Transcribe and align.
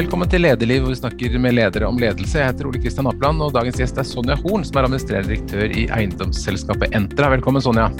Velkommen 0.00 0.30
til 0.32 0.40
Lederliv, 0.40 0.80
hvor 0.80 0.94
vi 0.94 0.96
snakker 0.96 1.34
med 1.44 1.52
ledere 1.58 1.84
om 1.84 1.98
ledelse. 2.00 2.38
Jeg 2.38 2.48
heter 2.48 2.68
Ole 2.70 2.78
Kristian 2.80 3.08
Apland, 3.10 3.42
og 3.44 3.50
dagens 3.52 3.76
gjest 3.76 3.98
er 4.00 4.06
Sonja 4.08 4.32
Horn, 4.40 4.62
som 4.64 4.78
er 4.80 4.86
administrerende 4.88 5.28
direktør 5.28 5.74
i 5.76 5.82
eiendomsselskapet 5.92 6.94
Entra. 6.96 7.28
Velkommen, 7.34 7.60
Sonja. 7.60 7.90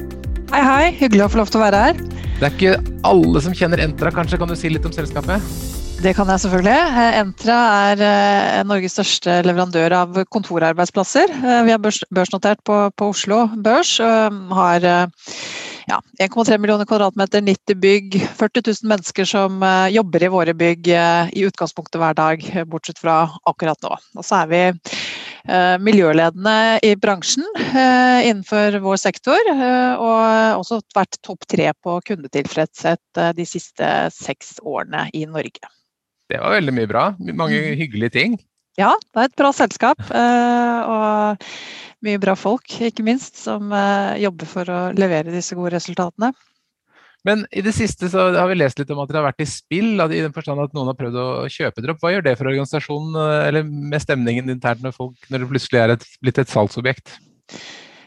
Hei, 0.48 0.62
hei. 0.64 0.86
Hyggelig 0.96 1.26
å 1.26 1.28
få 1.34 1.42
lov 1.42 1.52
til 1.52 1.60
å 1.60 1.64
være 1.66 1.82
her. 1.82 2.00
Det 2.38 2.48
er 2.48 2.54
ikke 2.56 2.94
alle 3.10 3.42
som 3.44 3.58
kjenner 3.58 3.84
Entra, 3.84 4.14
kanskje? 4.16 4.40
Kan 4.40 4.48
du 4.48 4.56
si 4.56 4.72
litt 4.72 4.88
om 4.88 4.94
selskapet? 4.96 5.44
Det 6.00 6.14
kan 6.16 6.32
jeg 6.32 6.40
selvfølgelig. 6.46 6.78
Eh, 7.04 7.20
Entra 7.20 7.58
er 7.90 8.06
eh, 8.08 8.62
Norges 8.70 8.96
største 8.96 9.36
leverandør 9.44 9.98
av 9.98 10.22
kontorarbeidsplasser. 10.32 11.36
Eh, 11.36 11.62
vi 11.68 11.76
er 11.76 11.84
børsnotert 11.84 12.64
på, 12.64 12.80
på 12.96 13.10
Oslo 13.12 13.42
Børs. 13.60 13.98
Har 14.00 14.88
ja, 15.90 15.98
1,3 16.18 16.58
millioner 16.58 16.86
kvadratmeter, 16.86 17.40
90 17.40 17.74
bygg, 17.74 18.18
40 18.38 18.62
000 18.66 18.90
mennesker 18.90 19.26
som 19.26 19.62
uh, 19.62 19.88
jobber 19.90 20.22
i 20.22 20.30
våre 20.30 20.54
bygg 20.54 20.90
uh, 20.94 21.30
i 21.34 21.42
utgangspunktet 21.48 21.98
hver 22.00 22.14
dag, 22.18 22.44
bortsett 22.70 23.00
fra 23.02 23.24
akkurat 23.50 23.80
nå. 23.86 23.96
Og 24.18 24.26
så 24.26 24.44
er 24.44 24.52
vi 24.52 24.62
miljøledende 25.80 26.52
i 26.84 26.90
bransjen 27.00 27.46
innenfor 27.56 28.74
vår 28.84 28.98
sektor, 29.00 29.48
og 29.48 30.58
også 30.60 30.82
vært 30.94 31.16
topp 31.24 31.46
tre 31.48 31.70
på 31.80 31.94
kundetilfredshet 32.10 33.20
de 33.38 33.46
siste 33.48 33.88
seks 34.12 34.58
årene 34.60 35.06
i 35.16 35.24
Norge. 35.24 35.72
Det 36.28 36.42
var 36.44 36.52
veldig 36.58 36.74
mye 36.76 36.90
bra. 36.92 37.06
Mange 37.32 37.56
mm. 37.56 37.72
hyggelige 37.80 38.14
ting. 38.18 38.36
Ja, 38.78 38.92
det 39.00 39.24
er 39.24 39.30
et 39.32 39.40
bra 39.40 39.54
selskap. 39.56 40.04
og 40.12 41.48
mye 42.06 42.20
bra 42.22 42.36
folk, 42.38 42.66
ikke 42.86 43.04
minst, 43.06 43.36
som 43.40 43.72
eh, 43.76 44.20
jobber 44.24 44.48
for 44.48 44.72
å 44.72 44.78
levere 44.96 45.34
disse 45.34 45.56
gode 45.58 45.74
resultatene. 45.76 46.32
Men 47.26 47.44
i 47.52 47.60
det 47.60 47.74
siste 47.76 48.08
så 48.08 48.30
har 48.32 48.48
vi 48.48 48.56
lest 48.56 48.78
litt 48.80 48.90
om 48.94 49.02
at 49.02 49.10
dere 49.10 49.20
har 49.20 49.28
vært 49.28 49.44
i 49.44 49.48
spill, 49.48 49.92
i 50.00 50.22
den 50.22 50.32
forstand 50.32 50.62
at 50.62 50.72
noen 50.76 50.88
har 50.88 50.96
prøvd 50.96 51.18
å 51.20 51.28
kjøpe 51.52 51.82
dere 51.84 51.92
opp. 51.92 52.00
Hva 52.00 52.14
gjør 52.14 52.24
det 52.24 52.36
for 52.38 52.48
organisasjonen, 52.48 53.18
eh, 53.20 53.42
eller 53.50 53.68
med 53.68 54.00
stemningen 54.04 54.52
internt 54.54 54.82
med 54.84 54.96
folk, 54.96 55.18
når 55.28 55.44
det 55.44 55.50
plutselig 55.52 55.82
er 55.82 55.94
et, 55.96 56.08
blitt 56.24 56.40
et 56.40 56.52
salgsobjekt? 56.52 57.18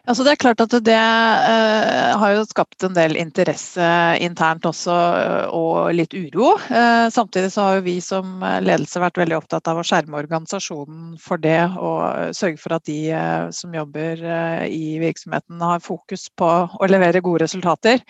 Altså 0.04 0.26
det 0.28 0.34
er 0.34 0.40
klart 0.42 0.60
at 0.60 0.74
det 0.84 0.98
uh, 1.00 2.18
har 2.20 2.34
jo 2.36 2.42
skapt 2.44 2.84
en 2.84 2.92
del 2.92 3.14
interesse 3.16 3.86
internt 4.20 4.66
også, 4.68 4.92
uh, 4.92 5.54
og 5.56 5.94
litt 5.96 6.12
uro. 6.12 6.58
Uh, 6.68 7.08
samtidig 7.08 7.54
så 7.54 7.64
har 7.64 7.78
jo 7.78 7.86
vi 7.86 7.94
som 8.04 8.44
ledelse 8.68 9.00
vært 9.00 9.22
veldig 9.22 9.38
opptatt 9.38 9.70
av 9.72 9.80
å 9.80 9.86
skjerme 9.88 10.20
organisasjonen 10.20 11.14
for 11.24 11.40
det, 11.40 11.62
og 11.80 12.36
sørge 12.36 12.60
for 12.60 12.76
at 12.76 12.84
de 12.90 13.16
som 13.56 13.72
jobber 13.72 14.20
i 14.68 14.98
virksomheten 15.00 15.64
har 15.64 15.80
fokus 15.84 16.28
på 16.36 16.52
å 16.68 16.92
levere 16.92 17.24
gode 17.24 17.46
resultater. 17.46 18.04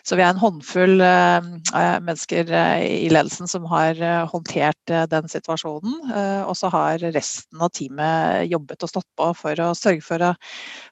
Så 0.00 0.16
vi 0.16 0.24
er 0.24 0.32
en 0.32 0.40
håndfull 0.40 0.96
mennesker 0.96 2.48
i 2.88 3.12
ledelsen 3.12 3.50
som 3.50 3.68
har 3.68 4.00
håndtert 4.32 4.94
den 5.12 5.28
situasjonen. 5.28 6.00
Og 6.48 6.56
så 6.56 6.72
har 6.72 7.04
resten 7.04 7.64
av 7.64 7.72
teamet 7.76 8.48
jobbet 8.48 8.84
og 8.84 8.92
stått 8.94 9.10
på 9.18 9.30
for 9.36 9.64
å 9.64 9.70
sørge 9.76 10.04
for 10.04 10.28
å 10.30 10.34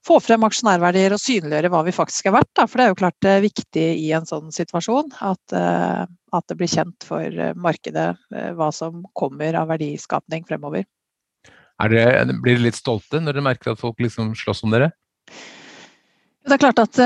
få 0.07 0.21
frem 0.21 0.42
frem 0.43 0.51
aksjonærverdier 0.51 1.15
og 1.15 1.23
synliggjøre 1.23 1.71
hva 1.71 1.83
vi 1.87 1.95
faktisk 1.95 2.27
er 2.27 2.37
verdt. 2.37 2.51
Da. 2.59 2.67
For 2.67 2.79
det 2.79 2.85
er 2.85 2.93
jo 2.93 2.99
klart 2.99 3.19
det 3.23 3.31
er 3.31 3.45
viktig 3.45 3.87
i 4.03 4.11
en 4.17 4.27
sånn 4.27 4.51
situasjon 4.55 5.15
at, 5.23 5.55
uh, 5.55 6.03
at 6.35 6.49
det 6.49 6.59
blir 6.59 6.71
kjent 6.71 7.07
for 7.07 7.23
eh, 7.23 7.55
markedet 7.55 8.11
hva 8.57 8.71
som 8.73 9.05
kommer 9.15 9.55
av 9.59 9.69
verdiskapning 9.71 10.47
fremover. 10.49 10.87
Det, 11.83 12.05
blir 12.43 12.57
dere 12.57 12.69
litt 12.69 12.79
stolte 12.79 13.21
når 13.21 13.37
dere 13.37 13.45
merker 13.45 13.73
at 13.73 13.81
folk 13.81 14.01
liksom 14.01 14.33
slåss 14.39 14.63
om 14.65 14.73
dere? 14.73 14.93
Det 16.43 16.57
er 16.57 16.63
klart 16.63 16.81
at 16.83 16.99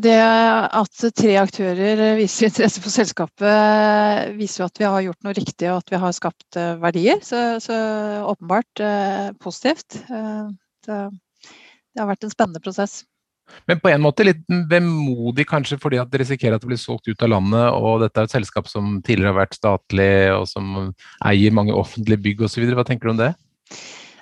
det 0.00 0.14
at 0.16 1.02
tre 1.18 1.34
aktører 1.36 2.14
viser 2.16 2.48
interesse 2.48 2.80
for 2.80 2.92
selskapet, 2.92 4.30
viser 4.38 4.62
jo 4.62 4.68
at 4.70 4.80
vi 4.80 4.86
har 4.88 5.04
gjort 5.04 5.26
noe 5.26 5.36
riktig 5.36 5.68
og 5.68 5.82
at 5.82 5.92
vi 5.92 6.00
har 6.00 6.14
skapt 6.16 6.60
verdier. 6.80 7.20
Så, 7.24 7.42
så 7.64 7.76
åpenbart 8.30 8.84
positivt. 9.44 9.98
Så 10.84 11.00
det 11.94 12.02
har 12.02 12.10
vært 12.10 12.26
en 12.26 12.32
spennende 12.32 12.62
prosess. 12.62 13.02
Men 13.68 13.80
på 13.80 13.90
en 13.92 14.02
måte 14.02 14.24
litt 14.24 14.40
vemodig 14.70 15.44
kanskje 15.48 15.76
fordi 15.80 15.98
at 16.00 16.10
det 16.12 16.22
risikerer 16.22 16.56
at 16.56 16.64
det 16.64 16.70
blir 16.70 16.80
solgt 16.80 17.10
ut 17.10 17.24
av 17.24 17.30
landet, 17.34 17.66
og 17.76 18.00
dette 18.02 18.22
er 18.22 18.28
et 18.28 18.36
selskap 18.36 18.70
som 18.70 18.98
tidligere 19.04 19.34
har 19.34 19.42
vært 19.42 19.58
statlig, 19.58 20.14
og 20.32 20.46
som 20.48 20.70
eier 21.28 21.54
mange 21.54 21.76
offentlige 21.76 22.22
bygg 22.24 22.46
osv. 22.48 22.64
Hva 22.72 22.86
tenker 22.88 23.10
du 23.10 23.14
om 23.14 23.20
det? 23.20 23.34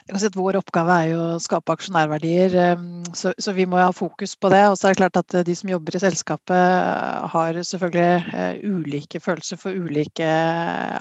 Jeg 0.03 0.17
kan 0.17 0.19
si 0.19 0.29
at 0.33 0.37
Vår 0.37 0.57
oppgave 0.59 0.95
er 0.99 1.09
jo 1.13 1.19
å 1.23 1.41
skape 1.43 1.75
aksjonærverdier, 1.77 2.55
ehm, 2.59 2.87
så, 3.15 3.31
så, 3.39 3.55
vi 3.55 3.67
må 3.71 3.79
ha 3.79 3.93
fokus 3.95 4.35
på 4.35 4.51
det. 4.51 4.63
Og 4.73 4.75
så 4.79 4.89
er 4.89 4.95
det 4.95 4.99
klart 4.99 5.19
at 5.21 5.37
eh, 5.39 5.45
de 5.47 5.55
som 5.55 5.71
jobber 5.71 5.95
i 5.95 6.03
selskapet 6.03 6.57
eh, 6.59 7.29
har 7.33 7.61
selvfølgelig 7.69 8.35
uh, 8.35 8.65
ulike 8.67 9.21
følelser 9.23 9.61
for 9.61 9.79
ulike 9.79 10.27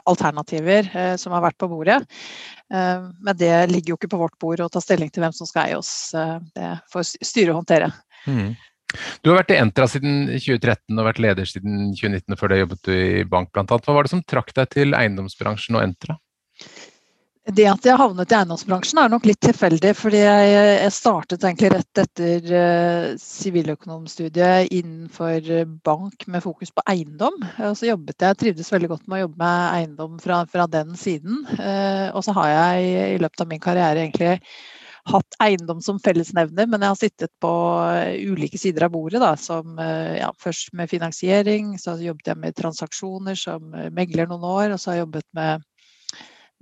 alternativer 0.06 0.90
som 1.20 1.34
har 1.34 1.44
vært 1.48 1.58
på 1.62 1.70
bordet. 1.72 1.98
Uh, 2.72 3.10
men 3.26 3.38
det 3.40 3.54
ligger 3.72 3.96
jo 3.96 4.00
ikke 4.00 4.12
på 4.14 4.22
vårt 4.22 4.38
bord 4.42 4.62
å 4.62 4.70
ta 4.72 4.84
stilling 4.84 5.10
til 5.10 5.26
hvem 5.26 5.34
som 5.36 5.50
skal 5.50 5.72
eie 5.72 5.80
oss. 5.80 6.14
det 6.56 6.76
får 6.94 7.16
styret 7.26 7.58
håndtere. 7.58 7.90
Mm. 8.30 8.54
Du 9.24 9.32
har 9.32 9.42
vært 9.42 9.54
i 9.56 9.60
Entra 9.60 9.88
siden 9.90 10.28
2013 10.36 11.00
og 11.00 11.08
vært 11.08 11.22
leder 11.24 11.48
siden 11.50 11.92
2019, 11.96 12.38
før 12.38 12.54
det 12.54 12.62
jobbet 12.62 12.86
du 12.86 12.94
i 12.94 13.26
bank 13.26 13.50
bl.a. 13.56 13.66
Hva 13.66 13.96
var 13.96 14.06
det 14.06 14.14
som 14.14 14.24
trakk 14.28 14.54
deg 14.58 14.74
til 14.76 14.98
eiendomsbransjen 14.98 15.80
og 15.80 15.86
Entra? 15.88 16.20
Det 17.50 17.64
at 17.66 17.86
jeg 17.88 17.98
havnet 17.98 18.30
i 18.30 18.36
eiendomsbransjen 18.38 19.00
er 19.02 19.10
nok 19.10 19.24
litt 19.26 19.40
tilfeldig, 19.42 19.96
fordi 19.98 20.20
jeg 20.22 20.90
startet 20.94 21.42
egentlig 21.42 21.72
rett 21.74 22.02
etter 22.04 22.52
eh, 22.54 23.06
siviløkonomstudiet 23.18 24.70
innenfor 24.70 25.50
bank 25.82 26.28
med 26.30 26.46
fokus 26.46 26.70
på 26.70 26.84
eiendom. 26.94 27.40
Og 27.66 27.74
så 27.80 27.90
jobbet 27.90 28.22
jeg, 28.22 28.38
trivdes 28.44 28.70
veldig 28.70 28.92
godt 28.92 29.10
med 29.10 29.18
å 29.18 29.24
jobbe 29.24 29.42
med 29.42 29.64
eiendom 29.80 30.20
fra, 30.22 30.44
fra 30.54 30.68
den 30.70 30.94
siden. 30.94 31.42
Eh, 31.58 32.14
og 32.14 32.22
så 32.28 32.38
har 32.38 32.52
jeg 32.54 32.94
i 33.16 33.18
løpet 33.26 33.42
av 33.42 33.50
min 33.50 33.64
karriere 33.64 34.06
egentlig 34.06 34.36
hatt 35.10 35.40
eiendom 35.42 35.82
som 35.82 35.98
fellesnevner, 35.98 36.70
men 36.70 36.86
jeg 36.86 36.94
har 36.94 37.00
sittet 37.00 37.32
på 37.42 37.52
ulike 38.22 38.62
sider 38.62 38.86
av 38.86 38.94
bordet. 38.94 39.18
Da, 39.26 39.34
som, 39.34 39.82
eh, 39.82 40.20
ja, 40.20 40.30
først 40.46 40.76
med 40.78 40.94
finansiering, 40.94 41.74
så 41.82 41.98
jobbet 41.98 42.36
jeg 42.36 42.44
med 42.46 42.62
transaksjoner 42.62 43.34
som 43.48 43.74
megler 43.98 44.30
noen 44.30 44.46
år. 44.46 44.68
Og 44.76 44.78
så 44.78 44.92
har 44.92 45.02
jeg 45.02 45.08
jobbet 45.08 45.30
med 45.42 45.66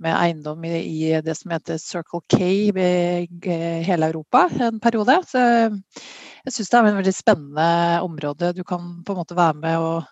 med 0.00 0.16
eiendom 0.16 0.64
i, 0.64 0.74
i, 0.80 1.00
det 1.24 1.36
som 1.38 1.54
heter 1.54 1.80
Circle 1.80 2.22
K 2.30 2.40
i 2.40 3.56
hele 3.86 4.10
Europa 4.10 4.46
en 4.60 4.80
periode. 4.82 5.18
Så 5.28 5.40
jeg 5.40 6.54
syns 6.54 6.70
det 6.70 6.78
er 6.78 6.90
et 6.90 7.00
veldig 7.00 7.16
spennende 7.16 7.70
område. 8.06 8.54
Du 8.56 8.62
kan 8.64 8.92
på 9.04 9.14
en 9.14 9.20
måte 9.22 9.38
være 9.38 9.58
med 9.60 9.78
og 9.84 10.06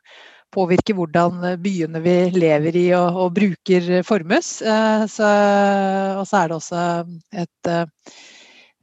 påvirke 0.55 0.97
hvordan 0.97 1.59
byene 1.63 2.01
vi 2.05 2.17
lever 2.37 2.77
i 2.81 2.87
og, 2.97 3.21
og 3.25 3.37
bruker 3.37 3.91
formes. 4.07 4.51
Eh, 4.63 5.05
så, 5.13 5.31
og 6.21 6.27
så 6.29 6.43
er 6.43 6.49
det 6.49 6.59
også 6.59 6.83
et 7.45 7.73
eh, 7.73 7.87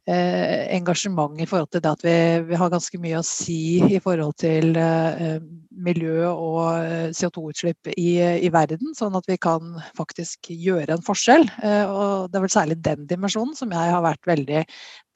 engasjement 0.06 1.40
i 1.42 1.48
forhold 1.50 1.72
til 1.74 1.82
det 1.82 1.90
at 1.90 2.04
vi, 2.06 2.18
vi, 2.52 2.58
har 2.60 2.70
ganske 2.70 3.00
mye 3.02 3.18
å 3.18 3.26
si 3.26 3.80
i 3.90 4.00
forhold 4.04 4.36
til 4.38 4.76
eh, 4.78 5.40
miljø 5.74 6.28
og 6.30 6.60
eh, 6.78 7.08
CO2-utslipp 7.16 7.90
i, 7.96 8.20
i, 8.22 8.52
verden, 8.54 8.94
sånn 8.98 9.18
at 9.18 9.26
vi 9.30 9.40
kan 9.42 9.74
faktisk 9.98 10.52
gjøre 10.52 10.94
en 10.98 11.06
forskjell. 11.06 11.48
Eh, 11.64 11.90
og 11.90 12.30
det 12.30 12.40
er 12.40 12.46
vel 12.46 12.54
særlig 12.54 12.78
den 12.86 13.08
dimensjonen 13.10 13.58
som 13.58 13.74
jeg 13.74 13.96
har 13.96 14.06
vært 14.06 14.30
veldig 14.30 14.62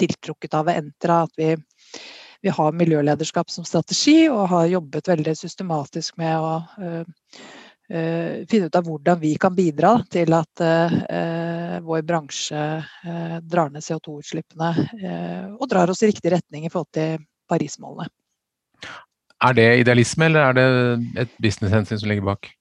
tiltrukket 0.02 0.58
av 0.58 0.70
ved 0.70 0.82
Entra. 0.84 1.22
at 1.28 1.38
vi 1.38 1.54
vi 2.42 2.50
har 2.56 2.72
miljølederskap 2.72 3.50
som 3.52 3.66
strategi 3.68 4.30
og 4.32 4.46
har 4.48 4.70
jobbet 4.72 5.10
veldig 5.12 5.34
systematisk 5.36 6.16
med 6.22 6.38
å 6.40 6.54
uh, 6.80 7.50
finne 7.90 8.68
ut 8.70 8.76
av 8.78 8.86
hvordan 8.86 9.18
vi 9.18 9.32
kan 9.42 9.56
bidra 9.58 9.96
til 10.14 10.36
at 10.38 10.62
uh, 10.62 11.80
vår 11.82 12.02
bransje 12.02 12.84
eh, 13.06 13.38
drar 13.42 13.72
ned 13.74 13.84
CO2-utslippene 13.84 14.70
eh, 15.02 15.48
og 15.56 15.68
drar 15.72 15.92
oss 15.92 16.04
i 16.04 16.12
riktig 16.12 16.34
retning 16.34 16.66
i 16.66 16.72
forhold 16.72 16.92
til 16.96 17.26
Paris-målene. 17.50 18.10
Er 19.40 19.56
det 19.56 19.68
idealisme, 19.80 20.28
eller 20.28 20.50
er 20.50 20.58
det 20.58 20.66
et 21.24 21.36
businesshensyn 21.42 22.02
som 22.02 22.12
ligger 22.12 22.28
bak? 22.34 22.52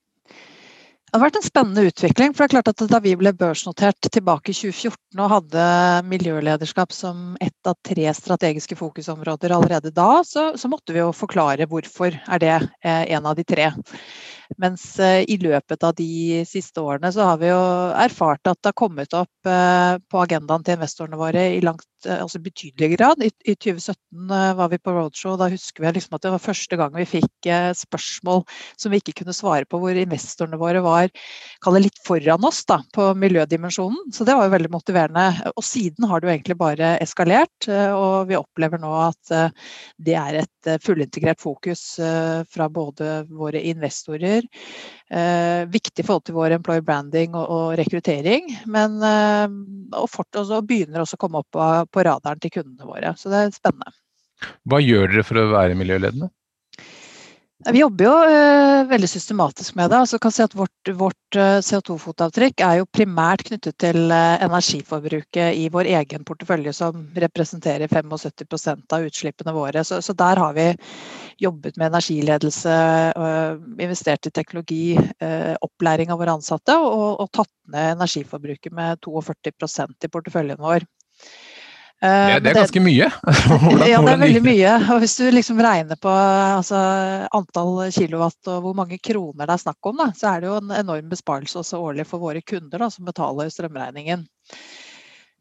Det 1.09 1.17
har 1.17 1.23
vært 1.23 1.37
en 1.39 1.45
spennende 1.45 1.83
utvikling. 1.89 2.35
for 2.35 2.45
det 2.45 2.47
er 2.49 2.53
klart 2.53 2.69
at 2.69 2.91
Da 2.91 2.99
vi 3.01 3.15
ble 3.17 3.33
børsnotert 3.33 4.11
tilbake 4.13 4.53
i 4.53 4.57
2014 4.59 5.23
og 5.25 5.31
hadde 5.33 5.65
miljølederskap 6.05 6.93
som 6.93 7.37
ett 7.41 7.71
av 7.71 7.79
tre 7.83 8.13
strategiske 8.13 8.77
fokusområder 8.77 9.55
allerede 9.57 9.91
da, 9.91 10.23
så, 10.23 10.53
så 10.61 10.69
måtte 10.69 10.93
vi 10.93 11.01
jo 11.01 11.09
forklare 11.17 11.65
hvorfor 11.67 12.13
er 12.13 12.39
det 12.45 12.57
eh, 12.85 13.09
en 13.17 13.25
av 13.25 13.41
de 13.41 13.45
tre. 13.49 13.71
Mens 14.57 14.83
eh, 15.03 15.25
i 15.29 15.37
løpet 15.43 15.85
av 15.85 15.93
de 15.99 16.45
siste 16.49 16.81
årene 16.81 17.11
så 17.13 17.27
har 17.29 17.41
vi 17.41 17.51
jo 17.51 17.59
erfart 18.01 18.49
at 18.49 18.57
det 18.63 18.71
har 18.71 18.79
kommet 18.81 19.13
opp 19.17 19.49
eh, 19.51 19.99
på 20.09 20.23
agendaen 20.23 20.65
til 20.65 20.79
investorene 20.79 21.19
våre 21.21 21.43
i 21.59 21.61
langt, 21.61 21.85
eh, 22.07 22.17
altså 22.17 22.41
betydelig 22.41 22.95
grad. 22.95 23.21
I, 23.21 23.29
I, 23.45 23.57
2017 23.61 24.33
var 24.59 24.73
vi 24.73 24.81
på 24.81 24.95
roadshow, 24.97 25.37
da 25.41 25.51
husker 25.53 25.85
vi 25.85 25.93
liksom 25.99 26.17
at 26.17 26.25
det 26.25 26.33
var 26.33 26.45
første 26.47 26.81
gang 26.81 26.97
vi 26.97 27.07
fikk 27.11 27.51
spørsmål 27.77 28.45
som 28.81 28.93
vi 28.93 29.03
ikke 29.03 29.19
kunne 29.21 29.37
svare 29.37 29.69
på, 29.69 29.81
hvor 29.83 30.01
investorene 30.01 30.61
våre 30.61 30.83
var 30.85 30.98
var 31.65 31.83
litt 31.83 32.01
foran 32.07 32.45
oss 32.49 32.65
da, 32.69 32.81
på 32.95 33.07
miljødimensjonen. 33.19 34.11
Så 34.15 34.27
det 34.27 34.35
var 34.37 34.49
jo 34.49 34.55
veldig 34.57 34.71
motiverende. 34.73 35.27
Og 35.55 35.65
siden 35.67 36.09
har 36.09 36.21
det 36.21 36.29
jo 36.29 36.33
egentlig 36.35 36.57
bare 36.61 36.91
eskalert. 37.05 37.69
Og 37.69 38.29
vi 38.31 38.39
opplever 38.39 38.83
nå 38.83 38.91
at 39.07 39.33
det 40.03 40.17
er 40.19 40.41
et 40.43 40.71
fullintegrert 40.85 41.41
fokus 41.43 41.85
fra 42.51 42.69
både 42.73 43.23
våre 43.31 43.63
investorer, 43.71 44.45
viktig 45.71 46.03
i 46.03 46.07
forhold 46.07 46.27
til 46.29 46.37
vår 46.37 46.57
employer 46.59 46.85
branding 46.85 47.37
og, 47.39 47.77
rekruttering, 47.79 48.51
men 48.71 48.99
og, 49.03 50.09
fort, 50.13 50.29
også, 50.37 50.61
begynner 50.67 51.05
også 51.05 51.19
å 51.19 51.23
komme 51.23 51.43
opp 51.45 51.91
på 51.93 52.05
radaren 52.05 52.43
til 52.43 52.53
kundene 52.59 52.89
våre. 52.89 53.15
Så 53.17 53.33
det 53.33 53.45
er 53.45 53.55
spennende. 53.57 53.95
Hva 54.69 54.81
gjør 54.83 55.09
dere 55.11 55.27
for 55.27 55.41
å 55.41 55.49
være 55.53 55.79
miljøledende? 55.79 56.31
Vi 57.67 57.81
jobber 57.81 58.07
jo 58.07 58.11
uh, 58.31 58.85
veldig 58.87 59.09
systematisk 59.11 59.75
med 59.75 59.91
det. 59.91 59.99
Altså, 59.99 60.21
kan 60.23 60.31
si 60.31 60.45
at 60.45 60.53
Vårt, 60.55 60.91
vårt 60.95 61.37
uh, 61.37 61.57
eh, 61.59 61.63
CO2-fotavtrykk 61.67 62.63
er 62.63 62.77
jo 62.79 62.87
primært 62.95 63.43
knyttet 63.49 63.75
til 63.83 64.13
uh, 64.15 64.39
energiforbruket 64.47 65.59
i 65.59 65.65
vår 65.75 65.91
egen 65.99 66.23
portefølje, 66.29 66.77
som 66.79 67.01
representerer 67.19 67.91
75% 67.91 68.95
av 68.95 69.09
utslippene 69.09 69.57
våre. 69.57 69.83
Så, 69.83 69.99
så, 70.07 70.15
der 70.15 70.39
har 70.39 70.55
vi 70.55 70.69
jobbet 71.43 71.75
med 71.79 71.91
energiledelse, 71.91 72.73
investert 73.79 74.27
i 74.27 74.33
teknologi, 74.35 74.97
opplæring 75.63 76.11
av 76.11 76.19
våre 76.19 76.35
ansatte 76.35 76.75
og, 76.83 77.21
og 77.23 77.29
tatt 77.31 77.53
ned 77.71 77.93
energiforbruket 77.93 78.75
med 78.75 78.99
42% 79.07 80.09
i 80.09 80.11
porteføljen 80.11 80.59
vår. 80.59 80.87
Det, 81.99 82.39
det, 82.45 82.51
er 82.53 82.59
ganske 82.61 82.81
mye. 82.85 83.09
ja, 83.91 83.99
det 83.99 84.13
er 84.13 84.21
veldig 84.23 84.43
mye. 84.45 84.75
Og 84.95 85.01
hvis 85.03 85.17
du 85.19 85.25
liksom 85.35 85.59
regner 85.65 85.99
på 85.99 86.13
altså, 86.13 86.79
antall 87.35 87.89
kilowatt 87.95 88.51
og 88.53 88.61
hvor 88.67 88.77
mange 88.79 89.01
kroner 89.03 89.49
det 89.49 89.57
er 89.57 89.65
snakk 89.65 89.91
om, 89.91 89.99
da, 89.99 90.07
så 90.15 90.31
er 90.31 90.45
det 90.45 90.51
jo 90.53 90.61
en 90.61 90.77
enorm 90.79 91.09
besparelse 91.11 91.59
også 91.59 91.81
årlig 91.83 92.07
for 92.07 92.23
våre 92.23 92.45
kunder 92.47 92.85
da, 92.85 92.91
som 92.95 93.09
betaler 93.09 93.51
strømregningen. 93.51 94.23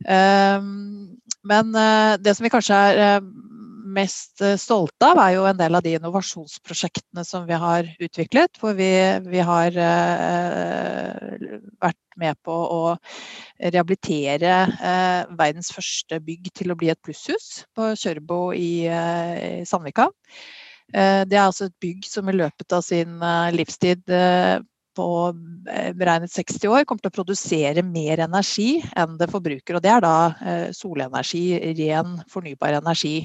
Um, 0.06 1.18
men 1.48 1.78
uh, 1.78 2.18
det 2.22 2.34
som 2.38 2.46
vi 2.46 2.54
kanskje 2.54 2.82
er 2.90 3.22
uh, 3.22 3.30
mest 3.98 4.42
eh, 4.46 4.58
stolte 4.60 5.10
av, 5.12 5.20
er 5.22 5.36
jo 5.38 5.46
en 5.50 5.58
del 5.58 5.78
av 5.78 5.86
de 5.86 5.96
innovasjonsprosjektene 5.98 7.24
som 7.26 7.48
vi 7.48 7.58
har 7.58 7.90
utviklet. 8.04 8.60
Hvor 8.62 8.78
vi, 8.78 8.92
vi 9.28 9.42
har 9.46 9.80
eh, 9.88 11.50
vært 11.82 12.00
med 12.18 12.38
på 12.46 12.54
å 12.54 12.82
rehabilitere 13.58 14.54
eh, 14.66 15.34
verdens 15.40 15.74
første 15.74 16.22
bygg 16.24 16.52
til 16.58 16.74
å 16.74 16.78
bli 16.80 16.92
et 16.94 17.02
plusshus 17.06 17.68
på 17.78 17.92
Kjørbo 17.98 18.42
i, 18.58 18.88
eh, 18.92 19.62
i 19.62 19.68
Sandvika. 19.68 20.10
det 20.88 21.36
er 21.36 21.44
altså 21.44 21.66
et 21.68 21.80
bygg 21.84 22.06
som 22.08 22.30
i 22.32 22.34
løpet 22.34 22.72
av 22.72 22.80
sin 22.86 23.18
livstid 23.52 24.06
på 24.96 25.08
beregnet 26.00 26.32
60 26.32 26.70
år 26.72 26.86
kommer 26.88 27.04
til 27.04 27.12
å 27.12 27.18
produsere 27.18 27.84
mer 27.84 28.22
energi 28.24 28.80
enn 28.96 29.18
det 29.20 29.28
forbruker. 29.28 29.76
Og 29.76 29.84
det 29.84 29.92
er 29.92 30.06
da 30.06 30.72
solenergi, 30.72 31.60
ren 31.76 32.16
fornybar 32.32 32.80
energi. 32.80 33.18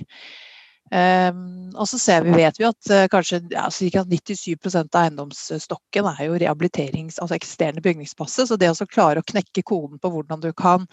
Um, 0.92 1.70
og 1.80 1.86
så 1.88 1.96
vi, 2.20 2.34
vet 2.36 2.58
vi 2.60 2.66
at 2.68 2.90
uh, 2.92 3.06
kanskje 3.08 3.38
ja, 3.54 3.64
ca. 3.72 4.02
97% 4.04 4.92
av 4.92 5.06
eiendomsstokken 5.06 6.08
er 6.10 6.18
jo 6.26 6.36
rehabiliterings, 6.42 7.16
altså 7.16 7.38
eksisterende 7.38 7.80
bygningsmasse. 7.84 8.44
Så 8.50 8.58
det 8.60 8.68
å 8.68 8.88
klare 8.90 9.22
å 9.22 9.28
knekke 9.32 9.64
koden 9.64 10.02
på 10.02 10.10
hvordan 10.12 10.42
du 10.44 10.50
kan 10.52 10.84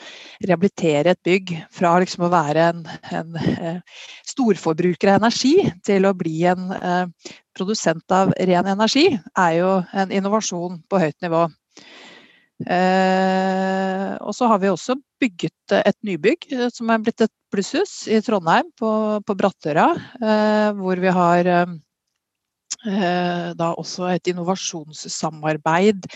rehabilitere 0.46 1.12
et 1.12 1.24
bygg 1.28 1.52
fra 1.76 1.98
liksom 2.00 2.30
å 2.30 2.32
være 2.32 2.70
en, 2.72 2.86
en 3.12 3.36
uh, 3.36 4.04
storforbruker 4.32 5.12
av 5.12 5.20
energi 5.20 5.58
til 5.84 6.08
å 6.08 6.16
bli 6.16 6.38
en 6.48 6.72
uh, 6.72 7.34
produsent 7.60 8.16
av 8.16 8.32
ren 8.40 8.72
energi, 8.72 9.10
er 9.36 9.58
jo 9.60 9.74
en 9.92 10.16
innovasjon 10.16 10.80
på 10.88 11.04
høyt 11.04 11.20
nivå. 11.26 11.50
Eh, 12.68 14.16
og 14.20 14.36
så 14.36 14.50
har 14.52 14.60
vi 14.60 14.68
også 14.68 14.98
bygget 15.22 15.76
et 15.80 15.96
nybygg 16.04 16.50
eh, 16.52 16.68
som 16.76 16.90
er 16.92 17.00
blitt 17.00 17.24
et 17.24 17.32
plusshus 17.52 18.08
i 18.08 18.22
Trondheim, 18.26 18.72
på, 18.78 18.90
på 19.26 19.36
Brattøra. 19.38 19.92
Eh, 20.22 20.70
hvor 20.78 21.00
vi 21.02 21.14
har 21.14 21.50
eh, 21.50 21.74
eh, 22.88 23.50
da 23.58 23.70
også 23.74 24.10
et 24.14 24.32
innovasjonssamarbeid 24.32 26.10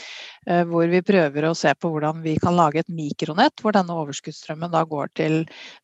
hvor 0.68 0.90
vi 0.92 1.00
prøver 1.08 1.46
å 1.48 1.54
se 1.56 1.72
på 1.80 1.88
hvordan 1.88 2.18
vi 2.20 2.34
kan 2.36 2.58
lage 2.58 2.82
et 2.82 2.90
mikronett, 2.92 3.62
hvor 3.64 3.72
denne 3.72 3.96
overskuddsstrømmen 3.96 4.74
da 4.74 4.82
går 4.84 5.14
til 5.16 5.38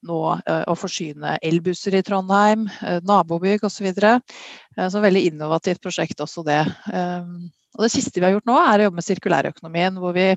nå 0.03 0.17
å 0.43 0.75
forsyne 0.75 1.37
elbusser 1.47 1.95
i 1.95 2.01
Trondheim, 2.03 2.65
nabobygg 3.07 3.63
osv. 3.63 3.87
Så 3.95 5.05
veldig 5.05 5.21
innovativt 5.29 5.79
prosjekt 5.79 6.19
også 6.25 6.43
det. 6.43 6.59
Og 6.91 7.85
det 7.85 7.91
siste 7.93 8.19
vi 8.19 8.27
har 8.27 8.35
gjort 8.35 8.51
nå, 8.51 8.59
er 8.59 8.83
å 8.83 8.89
jobbe 8.89 8.99
med 8.99 9.07
sirkulærøkonomien, 9.07 10.03
hvor 10.03 10.19
vi 10.19 10.27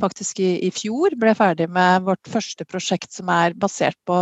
faktisk 0.00 0.40
i, 0.40 0.52
i, 0.66 0.70
fjor 0.74 1.14
ble 1.20 1.34
ferdig 1.38 1.68
med 1.72 2.06
vårt 2.08 2.30
første 2.30 2.66
prosjekt 2.68 3.12
som 3.14 3.30
er 3.32 3.54
basert 3.54 3.98
på 4.08 4.18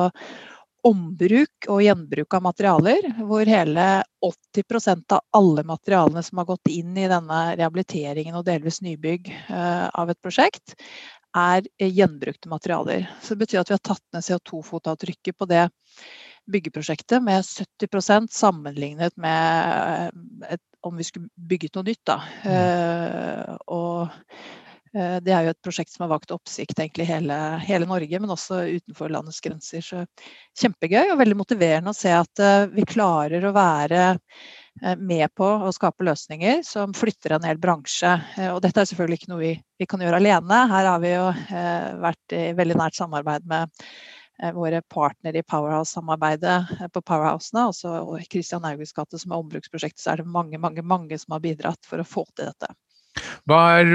ombruk 0.82 1.69
og 1.70 1.82
gjenbruk 1.84 2.34
av 2.34 2.42
materialer, 2.42 3.06
hvor 3.22 3.46
hele 3.46 3.86
80% 4.26 5.14
av 5.14 5.22
alle 5.38 5.62
materialene 5.66 6.24
som 6.26 6.40
har 6.40 6.48
gått 6.48 6.72
inn 6.74 6.96
i 6.98 7.06
denne 7.10 7.42
rehabiliteringen 7.54 8.34
og 8.38 8.48
delvis 8.48 8.80
nybygg 8.82 9.30
uh, 9.46 9.86
av 9.94 10.10
et 10.10 10.19
prosjekt, 10.22 10.74
er 11.38 11.69
gjenbrukte 11.78 12.50
materialer. 12.50 13.06
Så 13.22 13.34
det 13.36 13.44
betyr 13.46 13.62
at 13.62 13.70
vi 13.70 13.78
har 13.78 13.86
tatt 13.86 14.02
ned 14.12 14.26
CO2-fotavtrykket 14.26 15.38
på 15.38 15.48
det 15.48 15.69
byggeprosjektet 16.50 17.22
med 17.22 17.46
70% 17.46 18.34
sammenlignet 18.34 19.14
med 19.22 20.10
et 20.50 20.62
om 20.82 20.96
vi 20.98 21.06
skulle 21.06 21.30
bygget 21.36 21.76
noe 21.78 21.86
nytt. 21.86 22.02
Da. 22.10 22.19
Uh, 22.42 23.54
og 23.70 24.10
det 24.93 25.33
er 25.33 25.47
jo 25.47 25.53
et 25.55 25.65
prosjekt 25.65 25.93
som 25.94 26.05
har 26.05 26.11
vakt 26.12 26.35
oppsikt 26.35 26.79
egentlig 26.79 27.06
hele, 27.09 27.37
hele, 27.65 27.89
Norge, 27.89 28.19
men 28.21 28.33
også 28.35 28.59
utenfor 28.69 29.12
landets 29.15 29.41
grenser. 29.44 29.81
Så 29.81 30.03
kjempegøy 30.61 31.15
og 31.15 31.19
veldig 31.21 31.39
motiverende 31.39 31.94
å 31.94 31.97
se 31.97 32.12
at 32.12 32.43
uh, 32.44 32.67
vi 32.73 32.85
klarer 32.89 33.47
å 33.49 33.55
være 33.56 34.11
med 35.00 35.29
på 35.37 35.44
å 35.44 35.73
skape 35.73 36.05
løsninger 36.05 36.62
som 36.65 36.94
flytter 36.97 37.35
en 37.37 37.44
hel 37.44 37.59
bransje. 37.61 38.12
Og 38.55 38.62
dette 38.65 38.81
er 38.81 38.89
selvfølgelig 38.89 39.19
ikke 39.21 39.33
noe 39.35 39.43
vi, 39.43 39.50
vi 39.81 39.89
kan 39.89 40.00
gjøre 40.00 40.21
alene. 40.21 40.62
Her 40.71 40.89
har 40.89 41.03
vi 41.03 41.11
jo 41.12 41.27
vært 42.00 42.37
i 42.39 42.47
veldig 42.56 42.79
nært 42.81 42.97
samarbeid 42.97 43.44
med 43.53 43.69
Eh, 44.43 44.53
våre 44.53 44.83
partnere 44.83 45.39
i 45.39 45.43
Powerhouse-samarbeidet 45.43 46.67
eh, 46.81 46.89
på 46.89 47.03
Powerhousene, 47.03 47.67
Også 47.69 47.91
og 48.00 48.25
Kristian 48.33 48.65
Augusts 48.67 48.97
gate 48.97 49.21
som 49.21 49.35
er 49.35 49.43
ombruksprosjektet, 49.43 50.03
så 50.03 50.15
er 50.15 50.23
det 50.23 50.33
mange, 50.35 50.59
mange, 50.59 50.83
mange 50.83 51.19
som 51.21 51.37
har 51.37 51.44
bidratt 51.44 51.87
for 51.87 52.03
å 52.03 52.06
få 52.09 52.25
til 52.33 52.49
dette. 52.49 52.73
Hva 53.49 53.62
er 53.81 53.93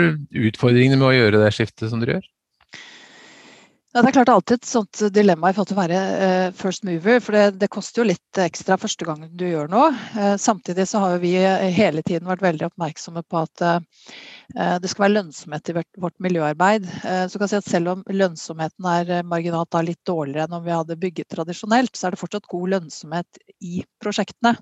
utfordringene 0.48 1.00
med 1.00 1.10
å 1.10 1.16
gjøre 1.16 1.44
det 1.44 1.54
skiftet 1.56 1.92
som 1.92 2.02
dere 2.04 2.18
gjør? 2.18 2.28
Ja, 3.96 4.02
det 4.04 4.10
er 4.10 4.16
klart 4.18 4.30
alltid 4.30 4.60
et 4.60 4.68
sånt 4.68 5.00
dilemma 5.16 5.48
i 5.48 5.56
forhold 5.56 5.70
til 5.70 5.78
å 5.78 5.80
være 5.80 6.00
uh, 6.20 6.56
first 6.60 6.84
mover. 6.86 7.22
For 7.24 7.34
det, 7.34 7.44
det, 7.62 7.70
koster 7.72 8.02
jo 8.02 8.08
litt 8.10 8.40
ekstra 8.44 8.76
første 8.78 9.08
gang 9.08 9.24
du 9.40 9.46
gjør 9.48 9.72
noe. 9.72 9.94
Uh, 10.12 10.36
samtidig 10.44 10.84
så 10.92 11.00
har 11.06 11.22
vi 11.24 11.32
hele 11.74 12.04
tiden 12.04 12.28
vært 12.28 12.44
veldig 12.44 12.68
oppmerksomme 12.68 13.24
på 13.24 13.46
at 13.46 13.64
det 14.48 14.88
skal 14.88 15.04
være 15.04 15.14
lønnsomhet 15.16 15.70
i 15.72 15.74
vårt, 15.76 15.90
vårt 16.00 16.16
miljøarbeid. 16.24 16.86
Så 17.28 17.36
kan 17.36 17.44
jeg 17.44 17.52
si 17.52 17.58
at 17.58 17.68
Selv 17.68 17.92
om 17.92 18.04
lønnsomheten 18.08 18.86
er 18.88 19.26
marginalt 19.28 19.76
litt 19.84 20.00
dårligere 20.08 20.48
enn 20.48 20.56
om 20.56 20.64
vi 20.64 20.72
hadde 20.72 21.00
bygget 21.00 21.28
tradisjonelt, 21.34 21.92
så 22.00 22.08
er 22.08 22.16
det 22.16 22.22
fortsatt 22.22 22.48
god 22.48 22.72
lønnsomhet 22.76 23.42
i 23.60 23.82
prosjektene. 24.04 24.56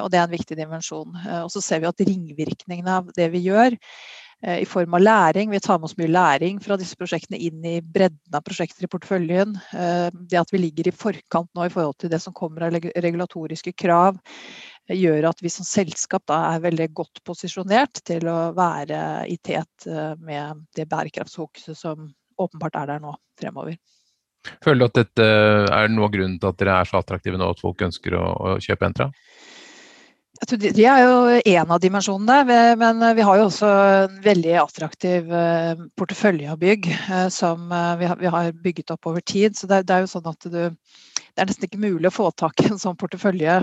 Og 0.00 0.10
det 0.10 0.18
er 0.18 0.26
en 0.26 0.34
viktig 0.34 0.58
dimensjon. 0.58 1.14
Og 1.44 1.52
så 1.54 1.62
ser 1.62 1.84
vi 1.84 1.90
at 1.92 2.02
ringvirkningene 2.02 2.98
av 2.98 3.14
det 3.14 3.30
vi 3.30 3.44
gjør, 3.46 3.78
Eh, 3.78 4.21
i 4.42 4.66
form 4.66 4.94
av 4.94 5.00
læring. 5.00 5.50
Vi 5.50 5.60
tar 5.62 5.78
med 5.78 5.86
oss 5.86 5.96
mye 5.98 6.10
læring 6.10 6.58
fra 6.62 6.74
disse 6.80 6.98
prosjektene 6.98 7.38
inn 7.38 7.62
i 7.68 7.76
bredden 7.82 8.34
av 8.34 8.42
prosjekter 8.42 8.86
i 8.86 8.90
porteføljen. 8.90 9.54
Eh, 9.70 10.08
det 10.10 10.40
at 10.40 10.50
vi 10.50 10.58
ligger 10.64 10.90
i 10.90 10.94
forkant 10.94 11.50
nå 11.54 11.68
i 11.68 11.70
forhold 11.72 12.00
til 12.02 12.10
det 12.10 12.18
som 12.24 12.34
kommer 12.34 12.66
av 12.66 12.74
regulatoriske 12.74 13.74
krav, 13.78 14.18
eh, 14.88 14.96
gjør 14.98 15.30
at 15.30 15.44
vi 15.44 15.52
som 15.54 15.68
selskap 15.68 16.34
er 16.34 16.64
veldig 16.66 16.90
godt 16.90 17.22
posisjonert 17.28 18.02
til 18.02 18.26
å 18.26 18.50
være 18.56 19.28
i 19.30 19.38
tet 19.38 19.86
med 20.18 20.66
det 20.74 20.88
bærekraftsfokuset 20.90 21.78
som 21.78 22.10
åpenbart 22.42 22.82
er 22.82 22.94
der 22.94 23.02
nå 23.02 23.14
fremover. 23.38 23.78
Føler 24.64 24.82
du 24.82 24.88
at 24.88 24.98
dette 24.98 25.26
er 25.70 25.90
noe 25.92 26.08
av 26.08 26.14
grunnen 26.16 26.38
til 26.42 26.50
at 26.50 26.58
dere 26.58 26.80
er 26.80 26.88
så 26.88 26.98
attraktive 26.98 27.38
nå 27.38 27.50
at 27.52 27.62
folk 27.62 27.82
ønsker 27.86 28.16
å 28.18 28.56
kjøpe 28.62 28.88
Entra? 28.88 29.12
Det 30.42 30.74
er 30.74 31.04
jo 31.04 31.18
én 31.38 31.70
av 31.70 31.78
dimensjonene, 31.78 32.74
men 32.74 33.02
vi 33.14 33.22
har 33.22 33.38
jo 33.38 33.44
også 33.46 33.68
en 33.68 34.16
veldig 34.24 34.56
attraktiv 34.58 35.30
eh, 35.30 35.84
portefølje 35.94 36.50
av 36.50 36.58
bygg 36.58 36.88
eh, 36.90 37.28
som 37.30 37.70
eh, 37.70 38.02
vi 38.18 38.32
har 38.34 38.50
bygget 38.64 38.90
opp 38.90 39.06
over 39.06 39.22
tid. 39.22 39.54
Så 39.54 39.70
det 39.70 39.84
er 39.86 40.02
jo 40.02 40.10
sånn 40.10 40.26
at 40.26 40.48
du, 40.50 40.58
det 40.74 41.38
er 41.38 41.46
nesten 41.46 41.68
ikke 41.68 41.84
mulig 41.84 42.10
å 42.10 42.14
få 42.16 42.26
tak 42.34 42.58
i 42.58 42.72
en 42.72 42.82
sånn 42.82 42.98
portefølje 42.98 43.54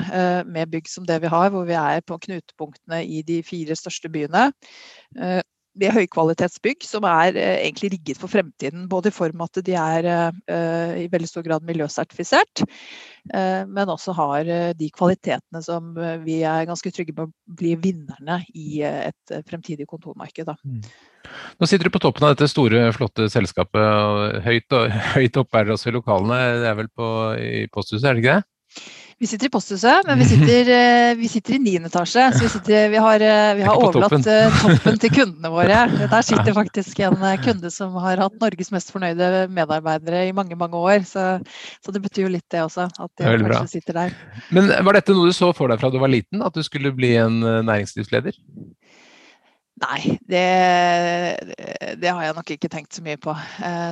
med 0.47 0.71
bygg 0.71 0.87
som 0.87 1.03
det 1.03 1.19
vi 1.19 1.33
har, 1.33 1.51
hvor 1.51 1.67
vi 1.67 1.75
er 1.75 1.99
på 1.99 2.15
knutepunktene 2.23 3.03
i 3.03 3.25
de 3.27 3.41
fire 3.43 3.75
største 3.75 4.07
byene. 4.13 4.47
Med 5.79 5.93
høykvalitetsbygg 5.95 6.85
som 6.87 7.07
er 7.09 7.37
egentlig 7.39 7.93
rigget 7.95 8.21
for 8.21 8.31
fremtiden. 8.31 8.87
Både 8.91 9.11
i 9.11 9.15
form 9.15 9.43
av 9.43 9.51
at 9.51 9.61
de 9.65 9.75
er 9.79 10.09
i 10.99 11.07
veldig 11.11 11.29
stor 11.29 11.45
grad 11.45 11.65
miljøsertifisert, 11.67 12.63
men 13.29 13.91
også 13.91 14.15
har 14.17 14.49
de 14.77 14.89
kvalitetene 14.95 15.61
som 15.65 15.91
vi 16.25 16.41
er 16.47 16.67
ganske 16.69 16.91
trygge 16.93 17.15
på 17.17 17.27
blir 17.59 17.79
vinnerne 17.83 18.41
i 18.57 18.81
et 18.85 19.35
fremtidig 19.49 19.87
kontormarked. 19.89 20.51
Mm. 20.63 20.81
Nå 21.59 21.67
sitter 21.67 21.89
du 21.89 21.93
på 21.93 22.01
toppen 22.03 22.25
av 22.25 22.35
dette 22.35 22.49
store, 22.51 22.87
flotte 22.95 23.27
selskapet. 23.31 24.41
Høyt, 24.45 24.77
høyt 25.15 25.41
oppe 25.41 25.59
er 25.59 25.67
dere 25.67 25.77
også 25.77 25.91
i 25.91 25.97
lokalene. 25.97 26.39
Det 26.63 26.71
er 26.71 26.79
vel 26.79 26.91
på, 26.95 27.11
i 27.39 27.67
posthuset, 27.73 28.07
er 28.07 28.17
det 28.17 28.23
ikke 28.23 28.39
det? 28.39 28.89
Vi 29.19 29.27
sitter 29.27 29.49
i 29.49 29.51
posthuset, 29.51 30.05
men 30.07 30.19
vi 30.21 30.25
sitter, 30.31 30.69
eh, 30.71 31.15
vi 31.19 31.27
sitter 31.27 31.57
i 31.57 31.59
niende 31.59 31.89
etasje. 31.91 32.23
Så 32.37 32.43
vi, 32.45 32.49
sitter, 32.53 32.85
vi 32.93 33.01
har, 33.03 33.19
eh, 33.19 33.55
vi 33.57 33.65
har 33.67 33.75
overlatt 33.75 34.13
toppen. 34.15 34.23
Eh, 34.31 34.61
toppen. 34.63 34.99
til 35.03 35.11
kundene 35.11 35.51
våre. 35.51 35.81
Der 36.13 36.23
sitter 36.23 36.55
faktisk 36.55 37.01
en 37.03 37.19
kunde 37.43 37.71
som 37.75 37.97
har 37.99 38.23
hatt 38.23 38.39
Norges 38.39 38.71
mest 38.71 38.93
fornøyde 38.95 39.49
medarbeidere 39.51 40.23
i 40.29 40.31
mange 40.35 40.55
mange 40.59 40.79
år. 40.79 41.03
Så, 41.09 41.25
så 41.83 41.95
det 41.95 42.03
betyr 42.05 42.29
jo 42.29 42.31
litt 42.37 42.47
det 42.47 42.63
også, 42.63 42.87
at 42.87 43.11
de 43.19 43.27
kanskje 43.27 43.51
bra. 43.51 43.61
sitter 43.73 43.99
der. 43.99 44.15
Men 44.55 44.71
Var 44.71 45.01
dette 45.01 45.17
noe 45.17 45.27
du 45.27 45.35
så 45.35 45.51
for 45.57 45.67
deg 45.67 45.83
fra 45.83 45.91
du 45.91 45.99
var 45.99 46.15
liten, 46.15 46.39
at 46.45 46.55
du 46.55 46.63
skulle 46.63 46.95
bli 46.95 47.11
en 47.19 47.41
næringslivsleder? 47.43 48.39
Nei, 49.79 50.01
det, 50.27 50.47
det, 51.99 52.07
har 52.07 52.23
jeg 52.23 52.35
nok 52.35 52.49
ikke 52.55 52.71
tenkt 52.71 52.95
så 52.95 53.03
mye 53.03 53.19
på. 53.19 53.35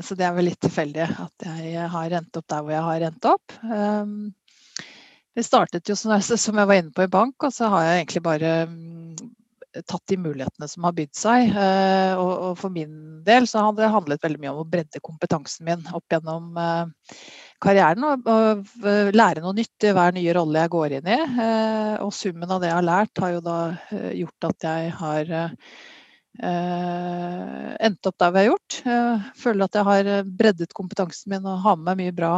Så 0.04 0.16
det 0.20 0.28
er 0.28 0.36
vel 0.36 0.50
litt 0.50 0.60
tilfeldig 0.64 1.06
at 1.08 1.48
jeg 1.64 1.88
har 1.94 2.20
endt 2.20 2.40
opp 2.40 2.48
der 2.52 2.64
hvor 2.64 2.76
jeg 2.76 2.88
har 2.88 3.08
endt 3.12 3.34
opp. 3.36 3.56
Det 5.38 5.44
startet 5.46 5.86
jo 5.86 5.94
som 5.94 6.16
jeg 6.18 6.66
var 6.66 6.80
inne 6.80 6.90
på 6.96 7.06
i 7.06 7.12
bank, 7.14 7.36
og 7.46 7.54
så 7.54 7.70
har 7.70 7.84
jeg 7.86 7.98
egentlig 8.00 8.22
bare 8.26 8.54
mm, 8.72 9.18
tatt 9.86 10.04
de 10.10 10.18
mulighetene 10.18 10.68
som 10.70 10.86
har 10.88 10.96
bydd 10.98 11.14
seg. 11.14 11.52
Eh, 11.52 12.14
og, 12.18 12.54
for 12.58 12.74
min 12.74 13.20
del 13.26 13.46
så 13.50 13.66
har 13.66 13.76
det 13.78 13.92
handlet 13.94 14.24
veldig 14.24 14.42
mye 14.42 14.54
om 14.56 14.64
å 14.64 14.70
bredde 14.70 15.04
kompetansen 15.04 15.68
min 15.68 15.84
opp 15.94 16.06
gjennom 16.10 16.58
eh, 16.58 17.20
karrieren. 17.64 18.06
Og, 18.08 18.32
og 18.32 19.14
lære 19.14 19.44
noe 19.44 19.58
nytt 19.58 19.86
i 19.86 19.92
hver 19.94 20.16
nye 20.16 20.34
rolle 20.38 20.64
jeg 20.64 20.74
går 20.74 20.96
inn 21.00 21.12
i. 21.12 21.20
Eh, 21.20 21.94
og 22.06 22.16
summen 22.16 22.56
av 22.56 22.64
det 22.64 22.72
jeg 22.72 22.80
har 22.80 22.88
lært, 22.90 23.22
har 23.22 23.36
jo 23.36 23.44
da 23.46 23.60
gjort 24.18 24.50
at 24.50 24.68
jeg 24.72 24.96
har 25.02 25.36
endt 26.38 28.06
opp 28.06 28.18
der 28.22 28.34
vi 28.34 28.42
har 28.44 28.50
gjort. 28.52 28.76
Jeg 28.86 29.38
føler 29.42 29.66
at 29.66 29.78
jeg 29.78 29.88
har 29.88 30.10
breddet 30.42 30.76
kompetansen 30.78 31.34
min 31.34 31.46
og 31.50 31.64
har 31.64 31.80
med 31.80 31.88
meg 31.90 32.04
mye 32.04 32.18
bra 32.20 32.34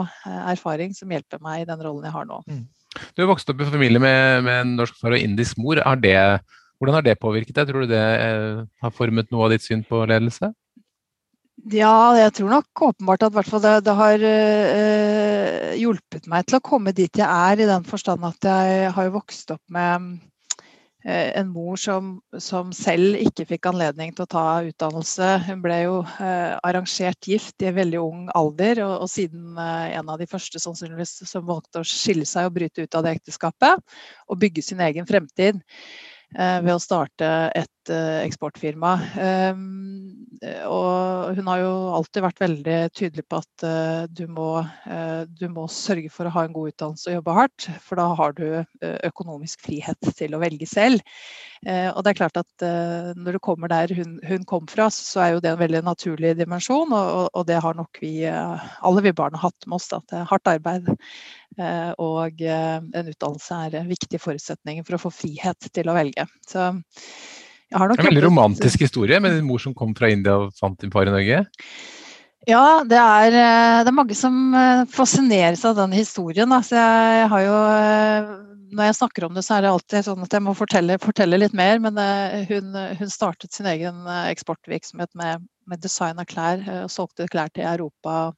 erfaring 0.54 0.96
som 0.96 1.12
hjelper 1.12 1.42
meg 1.44 1.66
i 1.66 1.68
den 1.68 1.84
rollen 1.84 2.08
jeg 2.08 2.16
har 2.16 2.30
nå. 2.30 2.40
Mm. 2.48 2.64
Du 3.14 3.22
har 3.22 3.30
vokst 3.30 3.50
opp 3.52 3.60
i 3.62 3.68
familie 3.70 4.02
med, 4.02 4.46
med 4.46 4.74
norsk 4.80 4.98
far 4.98 5.14
og 5.16 5.22
indisk 5.22 5.60
mor. 5.62 5.82
Har 5.86 6.00
det, 6.02 6.16
hvordan 6.80 6.98
har 6.98 7.06
det 7.06 7.20
påvirket 7.22 7.56
deg? 7.58 7.70
Tror 7.70 7.86
du 7.86 7.92
det 7.92 8.02
eh, 8.02 8.64
har 8.82 8.96
formet 8.96 9.30
noe 9.34 9.46
av 9.46 9.54
ditt 9.54 9.66
syn 9.66 9.86
på 9.86 10.02
ledelse? 10.10 10.52
Ja, 11.70 12.16
jeg 12.16 12.32
tror 12.38 12.54
nok 12.54 12.84
åpenbart 12.88 13.26
at 13.28 13.36
det, 13.36 13.74
det, 13.84 13.96
har 14.00 14.26
øh, 14.32 15.72
hjulpet 15.76 16.30
meg 16.32 16.48
til 16.48 16.58
å 16.58 16.64
komme 16.64 16.96
dit 16.96 17.20
jeg 17.20 17.28
er, 17.28 17.60
i 17.60 17.68
den 17.68 17.84
forstand 17.88 18.24
at 18.24 18.48
jeg 18.48 18.94
har 18.96 19.12
vokst 19.12 19.52
opp 19.52 19.64
med 19.68 20.22
en 21.08 21.48
mor 21.54 21.78
som, 21.80 22.18
som, 22.44 22.74
selv 22.76 23.16
ikke 23.16 23.46
fikk 23.48 23.70
anledning 23.70 24.12
til 24.16 24.26
å 24.26 24.32
ta 24.34 24.44
utdannelse. 24.68 25.30
Hun 25.46 25.62
ble 25.64 25.78
jo 25.86 25.96
eh, 26.20 26.58
arrangert 26.68 27.30
gift 27.32 27.64
i 27.64 27.70
en 27.70 27.78
veldig 27.78 28.02
ung 28.04 28.26
alder, 28.36 28.82
og, 28.84 29.06
og 29.06 29.12
siden 29.12 29.56
eh, 29.56 29.96
en 29.96 30.12
av 30.12 30.20
de 30.20 30.28
første 30.28 30.60
sannsynligvis 30.60 31.22
som 31.30 31.48
valgte 31.48 31.80
å 31.80 31.88
skille 31.88 32.28
seg 32.28 32.50
og 32.50 32.58
bryte 32.60 32.84
ut 32.84 33.00
av 33.00 33.08
det 33.08 33.16
ekteskapet 33.16 33.98
og 34.28 34.42
bygge 34.44 34.66
sin 34.66 34.84
egen 34.84 35.08
fremtid. 35.08 35.64
Eh, 36.36 36.60
ved 36.62 36.76
å 36.76 36.82
starte 36.84 37.28
et 37.58 37.72
eh, 37.94 38.22
eksportfirma. 38.26 38.94
Ehm, 39.20 39.66
og 40.70 41.36
hun 41.36 41.50
har 41.52 41.60
jo 41.60 41.72
alltid 41.98 42.24
vært 42.24 42.40
veldig 42.40 42.78
tydelig 42.96 43.26
på 43.28 43.42
at 43.42 43.66
eh, 43.68 44.04
du 44.08 44.24
må, 44.32 44.62
du 45.36 45.46
må 45.52 45.66
sørge 45.72 46.12
for 46.14 46.30
å 46.30 46.34
ha 46.34 46.46
en 46.46 46.56
god 46.56 46.72
utdannelse 46.72 47.10
og 47.12 47.18
jobbe 47.18 47.36
hardt, 47.36 47.68
for 47.84 48.00
da 48.00 48.08
har 48.16 48.36
du 48.38 48.46
økonomisk 49.10 49.66
frihet 49.66 50.12
til 50.16 50.36
å 50.36 50.42
velge 50.42 50.68
selv. 50.70 51.04
Og 51.68 52.00
det 52.06 52.14
er 52.14 52.18
klart 52.22 52.40
at 52.40 52.64
når 53.20 53.36
du 53.36 53.40
kommer 53.44 53.68
der 53.72 53.92
hun, 53.98 54.16
hun 54.24 54.46
kom 54.48 54.68
fra, 54.72 54.88
så 54.94 55.26
er 55.26 55.34
jo 55.34 55.42
det 55.44 55.52
en 55.52 55.60
veldig 55.60 55.82
naturlig 55.84 56.32
dimensjon, 56.40 56.94
og, 56.96 57.28
og 57.34 57.48
det 57.50 57.60
har 57.60 57.76
nok 57.76 58.00
vi, 58.00 58.14
alle 58.24 59.04
vi 59.04 59.16
barna 59.16 59.42
hatt 59.42 59.68
med 59.68 59.76
oss. 59.82 59.92
Er 59.92 60.30
hardt 60.30 60.48
arbeid 60.48 60.88
Eh, 61.58 61.92
og 62.00 62.42
eh, 62.46 62.78
en 62.80 63.12
utdannelse 63.12 63.60
er 63.68 63.90
viktige 63.90 64.22
forutsetninger 64.22 64.86
for 64.88 64.96
å 64.96 65.04
få 65.08 65.12
frihet 65.14 65.70
til 65.76 65.90
å 65.90 65.96
velge. 65.98 66.28
Så 66.48 66.72
har 67.76 67.92
nok 67.92 68.02
en 68.02 68.10
veldig 68.10 68.26
romantisk 68.26 68.84
historie 68.86 69.20
med 69.22 69.36
din 69.38 69.48
mor 69.48 69.62
som 69.62 69.76
kom 69.78 69.94
fra 69.98 70.10
India 70.12 70.38
og 70.42 70.54
fant 70.58 70.80
din 70.82 70.94
far 70.94 71.10
i 71.10 71.14
Norge? 71.14 71.44
Ja, 72.50 72.82
det 72.88 72.98
er, 72.98 73.36
eh, 73.36 73.80
det 73.84 73.92
er 73.92 73.98
mange 73.98 74.18
som 74.18 74.54
fascineres 74.90 75.66
av 75.68 75.78
den 75.78 75.94
historien. 75.94 76.50
Altså 76.56 76.80
jeg 76.80 77.28
har 77.34 77.46
jo 77.46 77.58
når 78.70 78.86
jeg 78.86 78.98
snakker 79.00 79.26
om 79.26 79.34
det, 79.34 79.42
så 79.46 79.56
er 79.56 79.64
det 79.66 79.70
alltid 79.74 80.06
sånn 80.06 80.26
at 80.26 80.34
jeg 80.36 80.46
må 80.46 80.54
fortelle, 80.54 81.00
fortelle 81.02 81.40
litt 81.42 81.56
mer. 81.58 81.80
Men 81.82 81.98
hun, 82.50 82.76
hun, 83.00 83.10
startet 83.10 83.56
sin 83.56 83.66
egen 83.66 84.04
eksportvirksomhet 84.30 85.10
med, 85.18 85.42
med 85.70 85.82
design 85.84 86.20
av 86.22 86.28
klær. 86.30 86.64
og 86.84 86.92
Solgte 86.94 87.28
klær 87.32 87.52
til 87.54 87.68
Europa, 87.70 88.32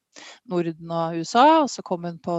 Norden 0.51 0.91
og 0.91 1.17
USA. 1.21 1.45
Og 1.63 1.71
så 1.73 1.83
kom 1.87 2.05
hun 2.07 2.19
på, 2.23 2.37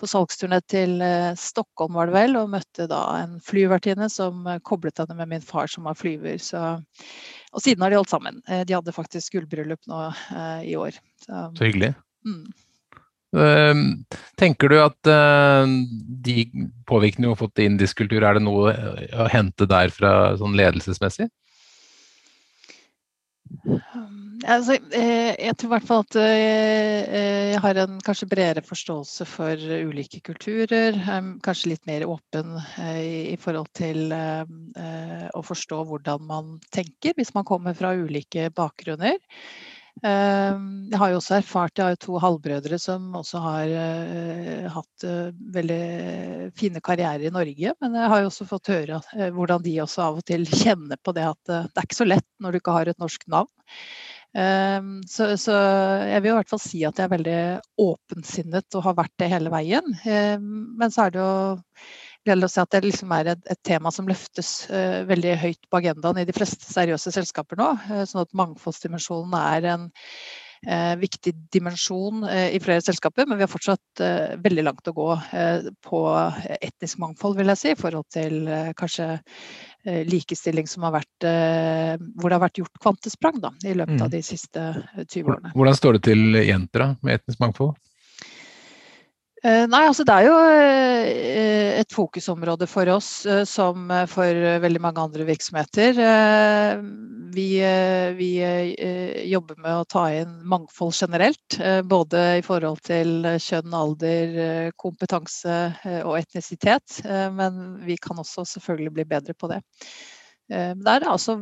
på 0.00 0.10
salgsturné 0.10 0.60
til 0.70 1.02
Stockholm, 1.40 1.98
var 1.98 2.10
det 2.10 2.16
vel, 2.18 2.38
og 2.40 2.52
møtte 2.54 2.88
da 2.90 3.02
en 3.22 3.38
flyvertinne 3.44 4.10
som 4.12 4.46
koblet 4.66 5.02
henne 5.02 5.18
med 5.18 5.34
min 5.34 5.44
far, 5.44 5.70
som 5.72 5.88
var 5.88 5.98
flyver. 5.98 6.38
Så, 6.42 6.62
og 7.52 7.64
siden 7.64 7.82
har 7.84 7.92
de 7.92 8.00
holdt 8.00 8.12
sammen. 8.12 8.42
De 8.46 8.76
hadde 8.76 8.96
faktisk 8.96 9.38
gullbryllup 9.38 9.88
nå 9.90 10.08
i 10.64 10.76
år. 10.78 11.00
Så, 11.24 11.46
så 11.56 11.70
hyggelig. 11.70 11.94
Mm. 12.26 12.50
Ehm, 13.36 14.02
tenker 14.40 14.72
du 14.72 14.80
at 14.82 15.06
eh, 15.06 15.74
de 16.26 16.46
påvirkningene 16.90 17.30
du 17.30 17.34
har 17.36 17.38
fått 17.44 17.62
i 17.62 17.68
indisk 17.70 18.02
kultur, 18.02 18.24
er 18.26 18.38
det 18.38 18.42
noe 18.42 18.74
å 19.14 19.28
hente 19.30 19.68
der 19.70 19.92
fra 19.94 20.34
sånn 20.40 20.56
ledelsesmessig? 20.58 21.28
Altså, 24.48 24.76
eh, 24.96 25.34
jeg 25.36 25.56
tror 25.58 25.68
i 25.68 25.72
hvert 25.74 25.88
fall 25.88 26.04
at 26.04 26.16
eh, 26.22 27.50
jeg 27.52 27.60
har 27.64 27.80
en 27.82 27.98
kanskje 28.04 28.28
bredere 28.30 28.64
forståelse 28.64 29.26
for 29.28 29.64
ulike 29.90 30.22
kulturer. 30.24 30.96
Kanskje 31.44 31.74
litt 31.74 31.90
mer 31.90 32.06
åpen 32.08 32.54
i 33.02 33.36
forhold 33.40 33.68
til 33.76 34.14
å 34.14 35.42
forstå 35.44 35.82
hvordan 35.90 36.24
man 36.30 36.56
tenker 36.72 37.16
hvis 37.18 37.34
man 37.36 37.46
kommer 37.48 37.76
fra 37.76 37.92
ulike 37.98 38.48
bakgrunner. 38.56 39.18
Ehm, 40.06 40.68
jeg 40.88 40.98
har 41.00 41.10
jo 41.12 41.18
også 41.18 41.34
erfart, 41.36 41.74
jeg 41.76 41.84
har 41.84 41.94
jo 41.94 42.00
to 42.04 42.20
halvbrødre 42.22 42.78
som 42.80 43.10
også 43.18 43.42
har 43.44 43.72
uh, 43.74 44.68
hatt 44.72 45.04
uh, 45.04 45.32
veldig 45.56 45.80
fine 46.56 46.80
karrierer 46.84 47.26
i 47.28 47.32
Norge. 47.34 47.74
Men 47.84 47.98
jeg 47.98 48.12
har 48.12 48.22
jo 48.22 48.30
også 48.30 48.48
fått 48.48 48.72
høre 48.72 49.00
uh, 49.02 49.28
hvordan 49.36 49.64
de 49.66 49.76
også 49.84 50.06
av 50.06 50.22
og 50.22 50.26
til 50.30 50.46
kjenner 50.48 51.00
på 51.04 51.14
det 51.16 51.26
at 51.28 51.52
det 51.52 51.76
er 51.76 51.88
ikke 51.88 52.00
så 52.00 52.08
lett 52.08 52.28
når 52.40 52.52
du 52.52 52.60
ikke 52.62 52.78
har 52.78 52.90
et 52.90 53.02
norsk 53.02 53.28
navn. 53.32 53.52
Um, 54.30 55.00
så, 55.10 55.32
så, 55.42 55.54
jeg 56.06 56.22
vil 56.22 56.30
i 56.30 56.34
hvert 56.36 56.52
fall 56.52 56.60
si 56.62 56.84
at 56.86 57.00
jeg 57.00 57.08
er 57.08 57.16
veldig 57.16 57.40
åpensinnet 57.82 58.76
og 58.78 58.84
har 58.86 59.00
vært 59.00 59.16
det 59.18 59.30
hele 59.32 59.50
veien. 59.52 59.96
Um, 60.06 60.76
men 60.78 60.94
så 60.94 61.08
er 61.08 61.16
det 61.16 61.24
jo 61.24 61.32
gjelder 62.28 62.48
å 62.48 62.52
si 62.52 62.60
at 62.62 62.74
det 62.74 62.82
liksom 62.84 63.14
er 63.16 63.32
et, 63.34 63.40
et, 63.48 63.62
tema 63.66 63.92
som 63.94 64.08
løftes 64.08 64.52
uh, 64.72 65.00
veldig 65.08 65.38
høyt 65.40 65.64
på 65.70 65.80
agendaen 65.80 66.20
i 66.20 66.28
de 66.28 66.36
fleste 66.36 66.68
seriøse 66.68 67.12
selskaper 67.14 67.60
nå. 67.60 67.72
Uh, 67.88 68.04
sånn 68.08 68.24
at 68.24 68.36
mangfoldsdimensjonen 68.36 69.36
er 69.40 69.68
en 69.72 69.86
uh, 69.88 70.94
viktig 71.00 71.32
dimensjon 71.54 72.26
i 72.28 72.60
flere 72.62 72.84
selskaper, 72.84 73.28
men 73.28 73.40
vi 73.40 73.46
har 73.46 73.52
fortsatt 73.52 74.02
veldig 74.44 74.64
langt 74.66 74.88
å 74.90 74.96
gå 74.96 75.08
på 75.86 76.00
etnisk 76.60 77.00
mangfold, 77.00 77.38
vil 77.40 77.52
jeg 77.52 77.60
si, 77.60 77.72
i 77.72 77.78
forhold 77.78 78.08
til 78.12 78.48
kanskje 78.76 79.08
likestilling 80.08 80.68
som 80.68 80.84
har 80.84 80.98
vært, 80.98 81.24
hvor 81.24 82.28
det 82.28 82.36
har 82.36 82.42
vært 82.44 82.60
gjort 82.60 82.82
kvantesprang 82.84 83.40
da, 83.40 83.54
i 83.64 83.72
løpet 83.72 83.96
mm. 83.96 84.04
av 84.04 84.12
de 84.12 84.20
siste 84.24 84.66
20 85.00 85.32
årene. 85.32 85.54
Hvordan 85.56 85.78
står 85.78 85.96
det 85.96 86.02
til 86.10 86.42
jenter 86.44 86.84
da, 86.84 86.90
med 87.00 87.20
etnisk 87.20 87.40
mangfold? 87.40 87.72
Eh, 89.40 89.64
nei, 89.72 89.86
altså 89.88 90.04
Det 90.04 90.12
er 90.12 90.26
jo 90.26 90.34
eh, 90.52 91.78
et 91.80 91.94
fokusområde 91.96 92.66
for 92.68 92.90
oss, 92.92 93.24
eh, 93.24 93.46
som 93.48 93.88
for 94.10 94.40
veldig 94.60 94.82
mange 94.84 95.00
andre 95.00 95.24
virksomheter. 95.28 95.96
Vi, 97.30 97.46
vi, 98.18 98.28
jobber 99.30 99.56
med 99.62 99.78
å 99.78 99.86
ta 99.88 100.04
inn 100.12 100.32
mangfold 100.50 100.92
generelt. 100.98 101.56
Både 101.88 102.24
i 102.40 102.44
forhold 102.44 102.82
til 102.84 103.30
kjønn, 103.40 103.76
alder, 103.80 104.72
kompetanse 104.80 105.58
og 106.02 106.16
etnisitet. 106.18 107.00
Men 107.06 107.78
vi 107.86 107.96
kan 108.02 108.18
også 108.18 108.44
selvfølgelig 108.56 108.96
bli 108.98 109.06
bedre 109.14 109.38
på 109.38 109.52
det. 109.52 109.60
Men 110.50 110.80
det 110.82 110.92
er 110.96 111.04
altså 111.06 111.36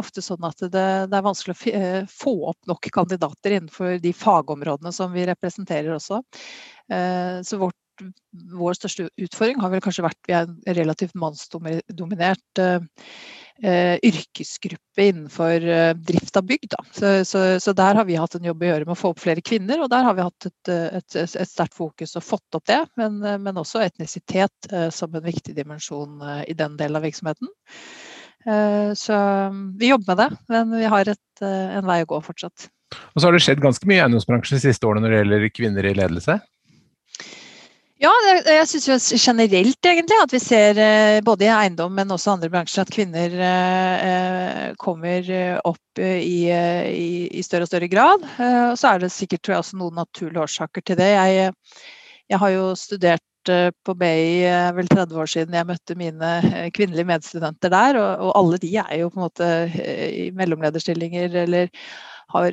ofte 0.00 0.22
sånn 0.24 0.44
at 0.48 0.62
det, 0.72 0.84
det 1.10 1.18
er 1.18 1.24
vanskelig 1.26 1.56
å 1.56 1.88
få 2.08 2.32
opp 2.52 2.70
nok 2.70 2.88
kandidater 2.94 3.58
innenfor 3.58 3.98
de 4.00 4.12
fagområdene 4.16 4.92
som 4.96 5.12
vi 5.12 5.26
representerer 5.28 5.92
også. 5.92 6.22
Eh, 6.92 7.42
så 7.44 7.58
vårt, 7.60 7.76
vår 8.52 8.76
største 8.78 9.08
utfordring 9.16 9.60
har 9.62 9.72
vel 9.72 9.82
kanskje 9.84 10.04
vært 10.06 10.28
vi 10.28 10.36
er 10.36 10.46
en 10.46 10.76
relativt 10.78 11.16
mannsdominert 11.18 12.60
eh, 12.62 12.78
eh, 13.62 13.96
yrkesgruppe 14.04 15.06
innenfor 15.10 15.68
eh, 15.76 15.92
drift 15.96 16.36
av 16.36 16.46
bygg. 16.48 16.68
Så, 16.92 17.12
så, 17.24 17.44
så, 17.62 17.74
der 17.76 17.98
har 17.98 18.08
vi 18.08 18.18
hatt 18.20 18.36
en 18.38 18.46
jobb 18.46 18.62
å 18.62 18.70
gjøre 18.70 18.88
med 18.88 18.94
å 18.96 19.00
få 19.00 19.14
opp 19.14 19.22
flere 19.24 19.44
kvinner, 19.44 19.82
og 19.82 19.90
der 19.92 20.06
har 20.06 20.18
vi 20.18 20.26
hatt 20.26 20.50
et, 20.50 20.72
et, 20.72 21.16
et 21.16 21.48
sterkt 21.48 21.76
fokus 21.76 22.16
og 22.16 22.26
fått 22.26 22.58
opp 22.58 22.66
det. 22.70 22.82
Men, 23.00 23.18
men 23.42 23.62
også 23.62 23.82
etnisitet 23.84 24.70
eh, 24.72 24.88
som 24.94 25.14
en 25.14 25.26
viktig 25.26 25.56
dimensjon 25.56 26.20
eh, 26.22 26.44
i 26.52 26.58
den 26.58 26.78
delen 26.80 27.00
av 27.00 27.08
virksomheten. 27.08 27.50
Eh, 28.46 28.94
så 28.94 29.16
vi 29.78 29.90
jobber 29.90 30.14
med 30.14 30.18
det, 30.22 30.30
men 30.48 30.74
vi 30.78 30.90
har 30.90 31.08
et, 31.10 31.42
en 31.42 31.86
vei 31.86 32.02
å 32.04 32.10
gå 32.14 32.20
fortsatt. 32.24 32.68
Og 33.14 33.20
så 33.20 33.26
har 33.26 33.34
det 33.34 33.42
skjedd 33.44 33.62
ganske 33.64 33.88
mye 33.88 33.98
i 33.98 34.04
eiendomsbransjen 34.04 34.60
de 34.60 34.68
siste 34.68 34.86
årene 34.86 35.06
når 35.06 35.14
det 35.14 35.22
gjelder 35.22 35.48
kvinner 35.56 35.88
i 35.88 35.96
ledelse? 35.98 36.38
Ja, 37.96 38.12
jeg 38.44 38.66
syns 38.68 39.08
generelt 39.16 39.88
egentlig 39.88 40.18
at 40.20 40.32
vi 40.34 40.40
ser 40.42 40.78
eh, 40.78 41.18
både 41.24 41.46
i 41.46 41.52
eiendom, 41.52 41.94
men 41.96 42.12
også 42.12 42.34
andre 42.34 42.50
bransjer 42.52 42.84
at 42.84 42.92
kvinner 42.92 43.36
eh, 43.48 44.64
kommer 44.78 45.30
opp 45.64 46.02
i, 46.04 46.52
i, 46.52 47.08
i 47.32 47.44
større 47.44 47.64
og 47.64 47.70
større 47.72 47.88
grad. 47.88 48.26
Og 48.36 48.76
så 48.76 48.92
er 48.92 49.00
det 49.00 49.14
sikkert 49.14 49.42
tror 49.42 49.56
jeg, 49.56 49.64
også 49.64 49.80
noen 49.80 49.96
naturlige 49.96 50.44
årsaker 50.44 50.84
til 50.84 51.00
det. 51.00 51.08
Jeg, 51.16 51.54
jeg 52.28 52.42
har 52.42 52.52
jo 52.52 52.68
studert 52.76 53.24
på 53.86 53.94
BI 53.98 54.42
vel 54.76 54.90
30 54.90 55.22
år 55.22 55.30
siden 55.30 55.56
jeg 55.56 55.68
møtte 55.68 55.96
mine 55.98 56.32
kvinnelige 56.74 57.08
medstudenter 57.08 57.72
der, 57.72 58.00
og, 58.00 58.26
og 58.26 58.34
alle 58.40 58.60
de 58.62 58.72
er 58.82 58.92
jo 59.00 59.08
på 59.12 59.20
en 59.20 59.26
måte 59.28 59.48
i 60.10 60.28
mellomlederstillinger 60.36 61.40
eller 61.46 61.72
har 62.28 62.52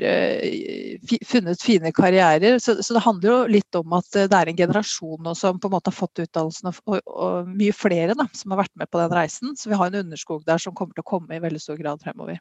funnet 1.25 1.61
fine 1.61 1.91
karrierer. 1.91 2.59
Så, 2.59 2.83
så, 2.83 2.93
det 2.93 3.03
handler 3.03 3.29
jo 3.29 3.37
litt 3.49 3.75
om 3.75 3.95
at 3.97 4.15
eh, 4.15 4.27
det 4.29 4.39
er 4.39 4.51
en 4.51 4.59
generasjon 4.59 5.31
som 5.37 5.59
på 5.59 5.69
en 5.69 5.75
måte 5.75 5.89
har 5.89 5.97
fått 5.97 6.23
utdannelsen, 6.25 6.69
og, 6.69 6.81
og, 6.85 6.99
og, 7.09 7.49
mye 7.49 7.73
flere 7.75 8.17
da, 8.17 8.27
som 8.37 8.53
har 8.53 8.63
vært 8.63 8.75
med 8.79 8.91
på 8.93 9.01
den 9.01 9.15
reisen. 9.17 9.55
Så 9.57 9.71
vi 9.71 9.79
har 9.79 9.89
en 9.89 10.03
underskog 10.05 10.43
der 10.49 10.61
som 10.61 10.75
kommer 10.77 10.93
til 10.95 11.05
å 11.05 11.11
komme 11.15 11.37
i 11.37 11.41
veldig 11.43 11.61
stor 11.61 11.79
grad 11.81 12.03
fremover. 12.05 12.37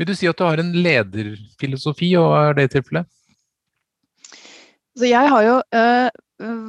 Vil 0.00 0.08
du 0.08 0.14
si 0.16 0.28
at 0.28 0.38
du 0.38 0.44
har 0.44 0.60
en 0.60 0.72
lederfilosofi, 0.84 2.14
og 2.20 2.36
er 2.36 2.60
det 2.60 2.70
tilfellet? 2.76 3.08
Så 4.98 5.08
jeg 5.08 5.28
har 5.32 5.44
jo 5.46 5.56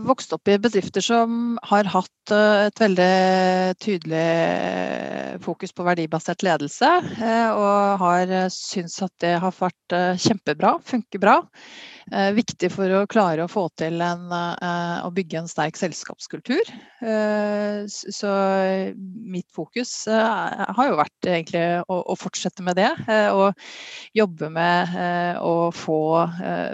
vokst 0.07 0.33
opp 0.35 0.47
i 0.47 0.57
bedrifter 0.61 1.03
som 1.03 1.57
har 1.65 1.87
hatt 1.91 2.33
eh, 2.33 2.67
et 2.67 2.81
veldig 2.81 3.75
tydelig 3.83 5.39
fokus 5.43 5.73
på 5.75 5.85
verdibasert 5.87 6.43
ledelse, 6.45 6.89
eh, 7.17 7.49
og 7.51 8.03
har 8.03 8.31
eh, 8.31 8.49
syntes 8.53 9.01
at 9.05 9.13
det 9.23 9.33
har 9.43 9.55
vært 9.57 9.97
kjempebra, 10.23 10.77
funker 10.85 11.21
bra. 11.21 11.37
Viktig 12.35 12.67
for 12.73 12.91
å 12.91 13.05
klare 13.07 13.45
å 13.45 13.51
få 13.51 13.61
til 13.79 14.01
en, 14.03 14.25
å 14.27 15.11
bygge 15.15 15.37
en 15.39 15.47
sterk 15.47 15.77
selskapskultur. 15.79 16.67
Så 17.87 18.31
mitt 18.97 19.47
fokus 19.55 19.93
har 20.11 20.89
jo 20.89 20.99
vært 20.99 21.29
egentlig 21.31 21.63
å 21.87 22.17
fortsette 22.19 22.65
med 22.67 22.75
det. 22.81 22.89
Og 23.31 23.55
jobbe 24.19 24.51
med 24.51 25.39
å 25.39 25.71
få 25.71 26.01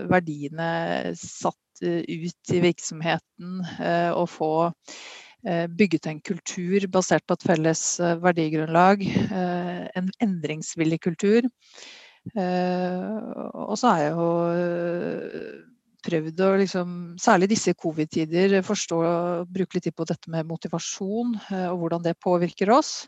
verdiene 0.10 1.14
satt 1.14 1.62
ut 1.84 2.54
i 2.54 2.60
virksomheten 2.64 3.64
eh, 3.80 4.12
og 4.12 4.30
få 4.32 4.52
eh, 5.46 5.66
bygget 5.68 6.10
en 6.12 6.22
kultur 6.22 6.88
basert 6.92 7.26
på 7.28 7.38
et 7.38 7.48
felles 7.52 7.84
verdigrunnlag. 8.24 9.04
En 10.00 10.14
endringsvillig 10.24 11.02
kultur. 11.08 11.50
Og 12.36 13.76
så 13.80 13.90
har 13.90 14.02
jeg 14.04 14.14
jo 14.14 14.30
prøvd 16.06 16.42
å 16.46 16.50
liksom, 16.62 16.92
særlig 17.20 17.50
disse 17.52 17.74
covid-tider, 17.76 18.60
forstå 18.64 19.00
og 19.04 19.52
bruke 19.52 19.78
litt 19.78 19.88
tid 19.90 19.96
på 19.98 20.08
dette 20.08 20.32
med 20.32 20.48
motivasjon 20.48 21.34
og 21.40 21.78
hvordan 21.82 22.06
det 22.06 22.20
påvirker 22.24 22.72
oss. 22.76 23.08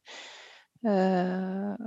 Uh, 0.82 1.78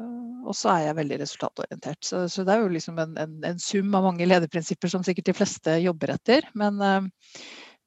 og 0.46 0.54
så 0.54 0.70
er 0.70 0.82
jeg 0.84 0.98
veldig 1.00 1.18
resultatorientert. 1.24 2.00
Så, 2.06 2.24
så 2.30 2.44
det 2.46 2.54
er 2.54 2.62
jo 2.62 2.70
liksom 2.70 3.00
en, 3.02 3.16
en, 3.18 3.38
en, 3.48 3.58
sum 3.62 3.94
av 3.96 4.06
mange 4.06 4.28
lederprinsipper 4.28 4.92
som 4.92 5.02
sikkert 5.06 5.32
de 5.32 5.36
fleste 5.36 5.78
jobber 5.82 6.14
etter. 6.14 6.46
Men, 6.58 6.78
uh, 6.78 7.40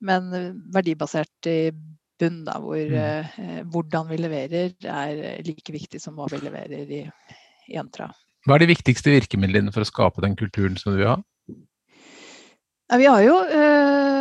men 0.03 0.29
verdibasert 0.75 1.49
i 1.49 1.71
bunn, 2.17 2.43
da, 2.47 2.57
hvor 2.61 2.81
uh, 2.81 3.39
hvordan 3.71 4.11
vi 4.11 4.19
leverer 4.19 4.75
er 4.83 5.45
like 5.47 5.73
viktig 5.73 6.01
som 6.01 6.17
hva 6.17 6.27
vi 6.33 6.41
leverer 6.43 6.91
i, 6.99 7.03
i 7.71 7.79
Entra. 7.79 8.09
Hva 8.47 8.57
er 8.57 8.65
de 8.65 8.73
viktigste 8.73 9.11
virkemidlene 9.13 9.73
for 9.75 9.83
å 9.83 9.89
skape 9.89 10.23
den 10.23 10.37
kulturen 10.39 10.77
som 10.79 10.93
du 10.93 11.01
vil 11.01 11.11
ha? 11.15 11.17
Ja, 12.87 12.99
vi 12.99 13.07
har 13.11 13.23
jo 13.25 13.39
det 13.51 14.16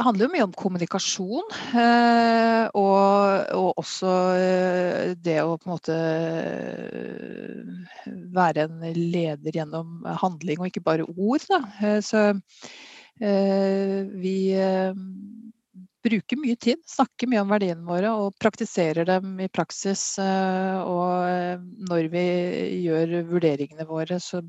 handler 0.00 0.26
jo 0.26 0.32
mye 0.32 0.46
om 0.46 0.54
kommunikasjon. 0.56 1.52
Eh, 1.76 2.64
og, 2.78 3.52
og, 3.58 3.68
også 3.82 4.14
eh, 4.38 5.12
det 5.20 5.38
å 5.42 5.56
på 5.58 5.68
en 5.68 5.74
måte 5.74 5.98
eh, 6.92 8.08
være 8.32 8.66
en 8.68 8.80
leder 8.96 9.58
gjennom 9.60 10.06
handling 10.22 10.62
og 10.62 10.70
ikke 10.70 10.84
bare 10.86 11.08
ord. 11.16 11.44
Da. 11.50 11.60
Så 12.02 12.32
vi 13.22 14.36
bruker 16.02 16.38
mye 16.40 16.56
tid, 16.58 16.80
snakker 16.88 17.28
mye 17.30 17.42
om 17.44 17.52
verdiene 17.52 17.86
våre 17.86 18.10
og 18.18 18.34
praktiserer 18.42 19.06
dem 19.06 19.36
i 19.44 19.50
praksis. 19.52 20.16
Og 20.18 21.62
når 21.90 22.08
vi 22.10 22.24
gjør 22.88 23.20
vurderingene 23.28 23.86
våre, 23.86 24.18
så 24.18 24.42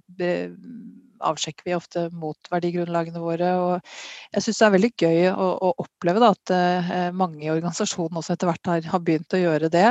avsjekker 1.30 1.68
vi 1.68 1.76
ofte 1.78 2.08
mot 2.16 2.50
verdigrunnlagene 2.52 3.22
våre. 3.22 3.52
Og 3.60 4.34
jeg 4.34 4.46
syns 4.46 4.60
det 4.60 4.68
er 4.68 4.76
veldig 4.76 4.92
gøy 5.06 5.22
å, 5.32 5.48
å 5.68 5.72
oppleve 5.84 6.24
da, 6.24 6.32
at 6.36 6.54
uh, 6.54 7.08
mange 7.16 7.46
i 7.46 7.52
organisasjonen 7.54 8.20
også 8.20 8.36
etter 8.36 8.52
hvert 8.52 8.72
har, 8.72 8.90
har 8.94 9.04
begynt 9.06 9.36
å 9.36 9.42
gjøre 9.42 9.72
det. 9.74 9.88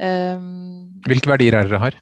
Um, 0.00 1.00
Hvilke 1.06 1.32
verdier 1.32 1.58
er 1.58 1.70
dere 1.70 1.82
har? 1.86 1.98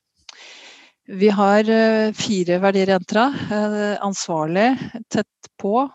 Vi 1.07 1.31
har 1.31 1.71
uh, 1.71 2.15
fire 2.19 2.61
verdier 2.65 2.91
i 2.91 2.97
Entra. 2.97 3.29
Uh, 3.51 3.95
ansvarlig, 4.07 4.73
tett 5.13 5.53
på, 5.61 5.87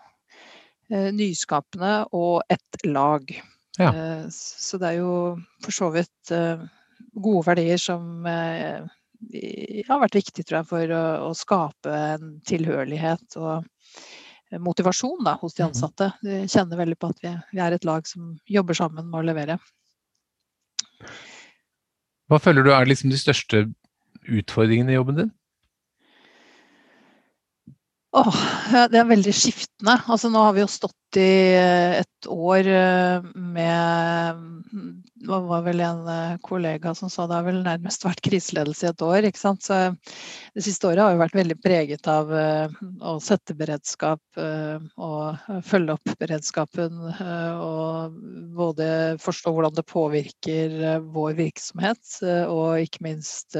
nyskapende 0.92 2.02
og 2.12 2.42
et 2.52 2.82
lag. 2.84 3.30
Ja. 3.78 3.92
Så 4.28 4.76
det 4.76 4.90
er 4.90 4.98
jo 4.98 5.12
for 5.64 5.72
så 5.72 5.86
vidt 5.94 6.28
gode 6.28 7.44
verdier 7.46 7.80
som 7.80 8.26
har 9.88 10.02
vært 10.02 10.18
viktig 10.18 10.44
tror 10.44 10.60
jeg, 10.60 10.68
for 10.70 10.94
å, 10.96 11.04
å 11.28 11.32
skape 11.36 11.92
en 12.16 12.34
tilhørighet 12.48 13.38
og 13.40 13.68
motivasjon 14.60 15.22
da, 15.24 15.36
hos 15.40 15.54
de 15.54 15.64
mm-hmm. 15.64 15.72
ansatte. 15.72 16.10
De 16.24 16.42
kjenner 16.50 16.80
veldig 16.80 16.98
på 17.00 17.12
at 17.12 17.22
vi, 17.24 17.34
vi, 17.52 17.60
er 17.64 17.76
et 17.76 17.86
lag 17.88 18.08
som 18.08 18.34
jobber 18.50 18.76
sammen 18.76 19.08
med 19.08 19.20
å 19.22 19.26
levere. 19.30 19.58
Hva 22.30 22.40
føler 22.40 22.64
du 22.64 22.72
er 22.72 22.88
liksom 22.88 23.12
de 23.12 23.20
største 23.20 23.66
utfordringene 24.28 24.92
i 24.92 24.98
jobben 24.98 25.18
din? 25.18 25.32
Åh, 28.12 28.40
det 28.92 28.98
er 29.00 29.08
veldig 29.08 29.32
skiftende. 29.32 29.96
Altså, 30.04 30.28
nå 30.28 30.42
har 30.44 30.52
vi 30.56 30.60
jo 30.60 30.68
stått 30.68 31.16
i 31.16 31.30
eh, 31.56 32.02
et 32.02 32.28
år 32.28 32.68
eh, 32.68 33.30
med 33.56 34.42
Det 35.22 35.38
var 35.48 35.62
vel 35.66 35.82
en 35.84 36.02
eh, 36.10 36.34
kollega 36.44 36.94
som 36.98 37.10
sa 37.12 37.28
det 37.28 37.38
har 37.38 37.46
vel 37.46 37.60
nærmest 37.64 38.04
vært 38.06 38.22
kriseledelse 38.26 38.86
i 38.86 38.90
et 38.90 39.04
år. 39.06 39.28
ikke 39.28 39.40
sant? 39.40 39.62
Så 39.64 39.78
det 40.56 40.64
siste 40.66 40.90
året 40.90 41.04
har 41.04 41.14
jo 41.14 41.22
vært 41.22 41.38
veldig 41.38 41.58
preget 41.62 42.10
av 42.10 42.32
å 42.32 43.14
sette 43.22 43.56
beredskap 43.58 44.42
og 44.42 45.62
følge 45.68 45.96
opp 45.96 46.12
beredskapen. 46.20 46.98
Og 47.62 48.18
både 48.58 48.88
forstå 49.22 49.54
hvordan 49.54 49.78
det 49.78 49.86
påvirker 49.88 50.76
vår 51.14 51.38
virksomhet, 51.38 52.02
og 52.50 52.82
ikke 52.82 53.06
minst 53.06 53.56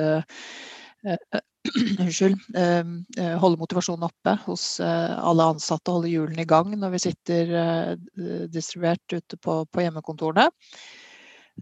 unnskyld, 2.02 2.38
eh, 2.58 3.36
holde 3.38 3.60
motivasjonen 3.60 4.08
oppe 4.08 4.34
hos 4.46 4.80
eh, 4.82 5.12
alle 5.18 5.46
ansatte, 5.54 5.94
holde 5.94 6.10
hjulene 6.10 6.42
i 6.42 6.48
gang 6.48 6.74
når 6.78 6.96
vi 6.96 7.02
sitter 7.04 7.54
eh, 7.60 7.92
distribuert 8.50 9.14
ute 9.14 9.38
på, 9.38 9.62
på 9.70 9.84
hjemmekontorene. 9.84 10.48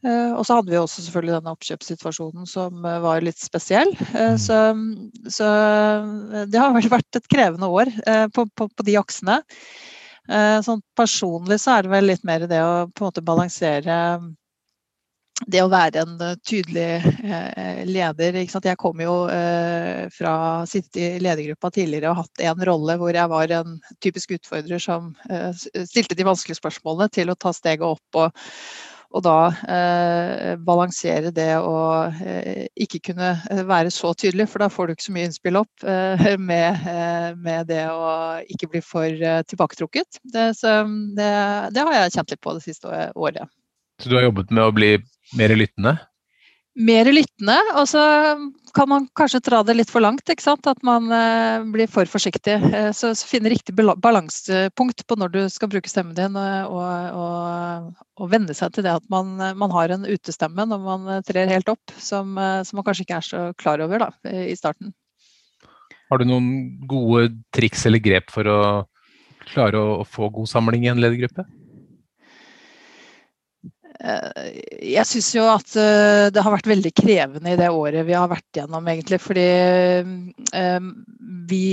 Og 0.00 0.44
så 0.46 0.57
hadde 0.57 0.72
vi 0.72 0.79
også 0.79 1.03
selvfølgelig 1.05 1.35
denne 1.35 1.53
oppkjøpssituasjonen 1.53 2.46
som 2.48 2.87
var 3.03 3.24
litt 3.26 3.40
spesiell. 3.42 3.90
Mm. 4.14 4.38
Så, 4.40 4.59
så 5.35 5.48
det 6.48 6.61
har 6.62 6.72
vel 6.76 6.88
vært 6.92 7.18
et 7.18 7.29
krevende 7.29 7.68
år 7.68 7.90
på, 8.33 8.46
på, 8.57 8.68
på 8.70 8.87
de 8.87 8.94
aksene. 9.00 9.40
Sånn 10.64 10.81
personlig 10.96 11.59
så 11.61 11.74
er 11.74 11.85
det 11.85 11.92
vel 11.92 12.09
litt 12.12 12.24
mer 12.24 12.46
det 12.48 12.62
å 12.64 12.87
på 12.87 13.03
en 13.03 13.11
måte 13.11 13.24
balansere 13.26 13.98
det 15.48 15.62
å 15.62 15.70
være 15.72 16.03
en 16.03 16.16
tydelig 16.18 16.37
tydelig 16.44 17.00
ikke 17.00 17.87
leder 17.88 18.37
Jeg 18.68 18.81
kom 18.81 19.00
jo 19.00 19.14
eh, 19.33 20.05
fra 20.12 20.35
å 20.61 20.66
sitte 20.68 21.00
i 21.00 21.22
ledergruppa 21.22 21.70
tidligere 21.72 22.12
og 22.12 22.20
hatt 22.22 22.44
en 22.44 22.64
rolle 22.68 22.96
hvor 23.00 23.14
jeg 23.14 23.33
var 23.33 23.55
en 23.57 23.79
typisk 24.05 24.37
utfordrer 24.37 24.83
som 24.83 25.14
stilte 25.88 26.18
de 26.18 26.26
vanskelige 26.29 26.61
spørsmålene, 26.61 27.09
til 27.12 27.33
å 27.33 27.38
ta 27.38 27.55
steget 27.57 27.87
opp 27.87 28.20
og, 28.20 28.44
og 29.11 29.25
da 29.27 29.37
eh, 29.66 30.53
balansere 30.62 31.33
det 31.35 31.57
å 31.59 31.79
eh, 32.11 32.68
ikke 32.79 33.01
kunne 33.11 33.33
være 33.66 33.90
så 33.94 34.12
tydelig, 34.14 34.46
for 34.53 34.62
da 34.62 34.68
får 34.70 34.87
du 34.87 34.94
ikke 34.94 35.07
så 35.09 35.14
mye 35.16 35.29
innspill 35.29 35.59
opp, 35.61 35.73
eh, 35.83 36.27
med, 36.51 36.85
med, 37.42 37.66
det 37.70 37.87
å 37.90 38.12
ikke 38.46 38.70
bli 38.70 38.85
for 38.85 39.25
tilbaketrukket. 39.51 40.20
Det, 40.23 40.51
det, 41.18 41.33
det, 41.75 41.87
har 41.88 41.96
jeg 41.96 42.14
kjent 42.16 42.37
litt 42.37 42.44
på 42.44 42.55
det 42.57 42.64
siste 42.68 43.03
året. 43.18 43.51
Så 44.01 44.09
du 44.09 44.16
har 44.16 44.29
jobbet 44.29 44.55
med 44.55 44.64
å 44.64 44.75
bli 44.75 44.94
mer 45.37 45.59
lyttende? 45.59 45.99
Mer 46.81 47.09
lyttende, 47.12 47.57
og 47.77 47.87
så 47.88 48.03
kan 48.75 48.88
man 48.90 49.07
kanskje 49.19 49.40
dra 49.45 49.61
det 49.66 49.75
litt 49.77 49.90
for 49.90 50.03
langt. 50.05 50.29
ikke 50.31 50.45
sant? 50.45 50.66
At 50.71 50.81
man 50.87 51.11
eh, 51.14 51.64
blir 51.75 51.90
for 51.90 52.09
forsiktig. 52.09 52.57
Eh, 52.57 52.90
så, 52.97 53.12
så 53.19 53.29
finne 53.29 53.53
riktig 53.53 53.75
balansepunkt 53.77 55.05
på 55.07 55.19
når 55.19 55.35
du 55.35 55.40
skal 55.53 55.71
bruke 55.73 55.90
stemmen 55.90 56.16
din, 56.16 56.38
og, 56.38 57.19
og, 57.21 58.01
og 58.21 58.33
venne 58.33 58.57
seg 58.57 58.75
til 58.75 58.87
det 58.87 58.95
at 59.01 59.07
man, 59.12 59.37
man, 59.37 59.75
har 59.75 59.95
en 59.95 60.09
utestemme 60.09 60.66
når 60.71 60.87
man 60.87 61.27
trer 61.27 61.51
helt 61.51 61.71
opp, 61.73 61.95
som, 61.99 62.38
som, 62.38 62.79
man 62.79 62.87
kanskje 62.87 63.07
ikke 63.07 63.21
er 63.21 63.29
så 63.29 63.45
klar 63.61 63.83
over 63.85 64.07
da, 64.07 64.11
i 64.31 64.57
starten. 64.59 64.95
Har 66.11 66.19
du 66.19 66.27
noen 66.27 66.51
gode 66.90 67.29
triks 67.55 67.85
eller 67.87 68.03
grep 68.03 68.33
for 68.35 68.49
å 68.51 68.61
klare 69.51 69.79
å, 69.79 70.01
å 70.03 70.07
få 70.07 70.31
god 70.35 70.51
samling 70.51 70.87
i 70.87 70.93
en 70.93 71.03
ledergruppe? 71.03 71.47
Eh, 74.01 74.61
jeg 74.95 75.05
syns 75.09 75.29
jo 75.35 75.45
at 75.51 75.75
eh, 75.77 76.29
det 76.33 76.41
har 76.41 76.55
vært 76.55 76.69
veldig 76.71 76.93
krevende 76.97 77.53
i 77.53 77.59
det 77.61 77.69
året 77.69 78.07
vi 78.09 78.17
har 78.17 78.31
vært 78.31 78.57
gjennom, 78.57 78.87
egentlig. 78.89 79.19
Fordi 79.21 79.47
eh, 80.57 80.81
vi, 81.51 81.65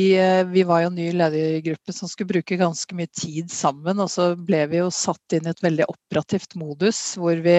vi 0.51 0.65
var 0.67 0.83
jo 0.83 0.91
en 0.91 0.99
ny 0.99 1.07
ledergruppe 1.15 1.95
som 1.95 2.11
skulle 2.11 2.33
bruke 2.33 2.59
ganske 2.59 2.97
mye 2.97 3.11
tid 3.15 3.51
sammen. 3.53 4.03
Og 4.03 4.11
så 4.11 4.29
ble 4.35 4.65
vi 4.71 4.81
jo 4.81 4.91
satt 4.93 5.37
inn 5.37 5.47
i 5.47 5.53
et 5.53 5.63
veldig 5.63 5.87
operativt 5.87 6.57
modus 6.59 7.01
hvor 7.19 7.39
vi 7.45 7.57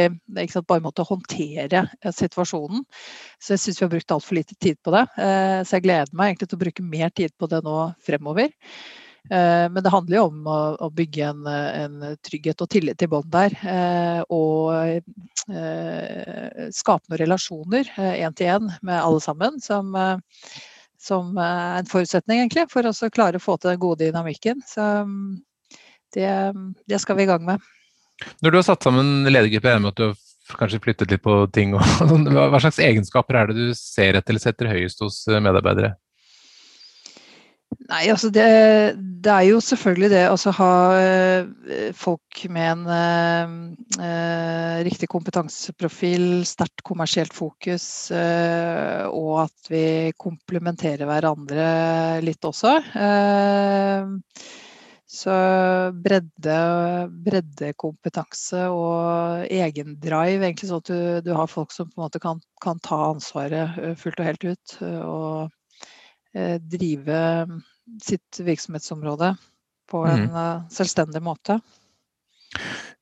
sant, 0.52 0.68
bare 0.68 0.84
måtte 0.84 1.06
håndtere 1.08 1.86
situasjonen. 2.04 2.84
Så 3.40 3.54
jeg 3.54 3.64
syns 3.64 3.80
vi 3.80 3.86
har 3.86 3.94
brukt 3.96 4.16
altfor 4.18 4.40
lite 4.40 4.58
tid 4.60 4.80
på 4.84 4.92
det. 4.94 5.04
Så 5.16 5.78
jeg 5.78 5.86
gleder 5.86 6.16
meg 6.16 6.34
egentlig 6.34 6.50
til 6.50 6.58
å 6.58 6.64
bruke 6.66 6.88
mer 6.96 7.12
tid 7.14 7.34
på 7.38 7.48
det 7.50 7.62
nå 7.64 7.76
fremover. 8.04 8.52
Eh, 9.30 9.66
men 9.70 9.82
det 9.84 9.92
handler 9.92 10.16
jo 10.16 10.24
om 10.30 10.46
å, 10.48 10.88
bygge 10.94 11.26
en, 11.28 11.46
en, 11.48 12.04
trygghet 12.24 12.62
og 12.64 12.70
tillit 12.72 13.02
i 13.04 13.08
bånd 13.10 13.28
der. 13.32 13.54
Eh, 13.60 14.20
og 14.32 14.72
eh, 15.52 16.68
skape 16.74 17.10
noen 17.10 17.20
relasjoner 17.22 17.90
én 17.98 18.36
til 18.36 18.54
én 18.54 18.70
med 18.80 18.96
alle 18.96 19.20
sammen. 19.24 19.60
Som, 19.64 19.92
som 20.98 21.36
er 21.36 21.82
en 21.82 21.90
forutsetning 21.90 22.42
egentlig 22.42 22.68
for 22.72 22.88
å 22.88 23.12
klare 23.12 23.40
å 23.40 23.44
få 23.44 23.58
til 23.58 23.74
den 23.74 23.82
gode 23.82 24.06
dynamikken. 24.06 24.64
Så 24.66 24.88
det, 26.16 26.32
det, 26.88 27.02
skal 27.02 27.18
vi 27.18 27.28
i 27.28 27.30
gang 27.30 27.44
med. 27.44 27.68
Når 28.42 28.50
du 28.50 28.58
har 28.58 28.66
satt 28.66 28.86
sammen 28.86 29.28
ledergruppe, 29.28 29.70
er 29.70 29.84
med 29.84 29.92
at 29.92 30.00
du 30.00 30.08
har 30.08 30.58
kanskje 30.58 30.80
flyttet 30.82 31.12
litt 31.12 31.22
på 31.22 31.42
ting. 31.52 31.76
Hva 31.76 32.64
slags 32.64 32.80
egenskaper 32.80 33.42
er 33.42 33.52
det 33.52 33.68
du 33.68 33.76
ser 33.76 34.16
etter 34.16 34.32
eller 34.32 34.42
setter 34.48 34.72
høyest 34.72 35.04
hos 35.04 35.26
medarbeidere? 35.28 35.98
Nei, 37.88 38.02
altså 38.12 38.28
det, 38.28 38.44
det, 39.24 39.32
er 39.32 39.46
jo 39.48 39.62
selvfølgelig 39.64 40.10
det 40.12 40.24
å 40.28 40.52
ha 40.58 40.72
eh, 41.00 41.92
folk 41.96 42.42
med 42.52 42.66
en 42.74 42.82
eh, 42.92 43.54
eh, 44.04 44.80
riktig 44.84 45.08
kompetanseprofil, 45.08 46.44
sterkt 46.44 46.84
kommersielt 46.84 47.32
fokus, 47.32 47.86
eh, 48.12 49.06
og 49.08 49.46
at 49.46 49.70
vi 49.72 49.84
komplementerer 50.20 51.08
hverandre 51.08 51.70
litt 52.26 52.44
også. 52.44 52.74
Eh, 53.06 54.12
så 55.08 55.38
bredde, 55.96 56.58
breddekompetanse 57.24 58.66
og 58.68 59.48
egendrive, 59.48 60.44
egentlig 60.44 60.68
sånn 60.68 60.84
at 60.84 60.92
du, 60.92 61.00
du, 61.30 61.32
har 61.40 61.48
folk 61.48 61.72
som 61.72 61.88
på 61.88 62.02
en 62.02 62.04
måte 62.04 62.20
kan, 62.20 62.44
kan 62.60 62.84
ta 62.84 63.00
ansvaret 63.14 63.80
eh, 63.80 63.96
fullt 63.96 64.20
og 64.20 64.28
helt 64.28 64.48
ut. 64.52 64.78
og 65.08 65.56
drive 66.68 67.16
sitt 68.02 68.40
virksomhetsområde 68.44 69.34
på 69.88 70.04
en 70.06 70.26
mm. 70.28 70.68
Selvstendig 70.72 71.22
måte. 71.24 71.58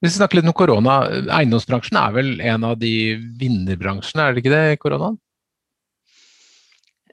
Hvis 0.03 0.13
vi 0.13 0.19
snakker 0.19 0.39
litt 0.39 0.49
om 0.51 0.57
korona, 0.57 0.99
Eiendomsbransjen 1.39 1.99
er 2.01 2.15
vel 2.15 2.33
en 2.45 2.67
av 2.69 2.77
de 2.81 3.17
vinnerbransjene, 3.41 4.25
er 4.27 4.35
det 4.35 4.43
ikke 4.43 4.55
det, 4.55 4.81
koronaen? 4.83 5.17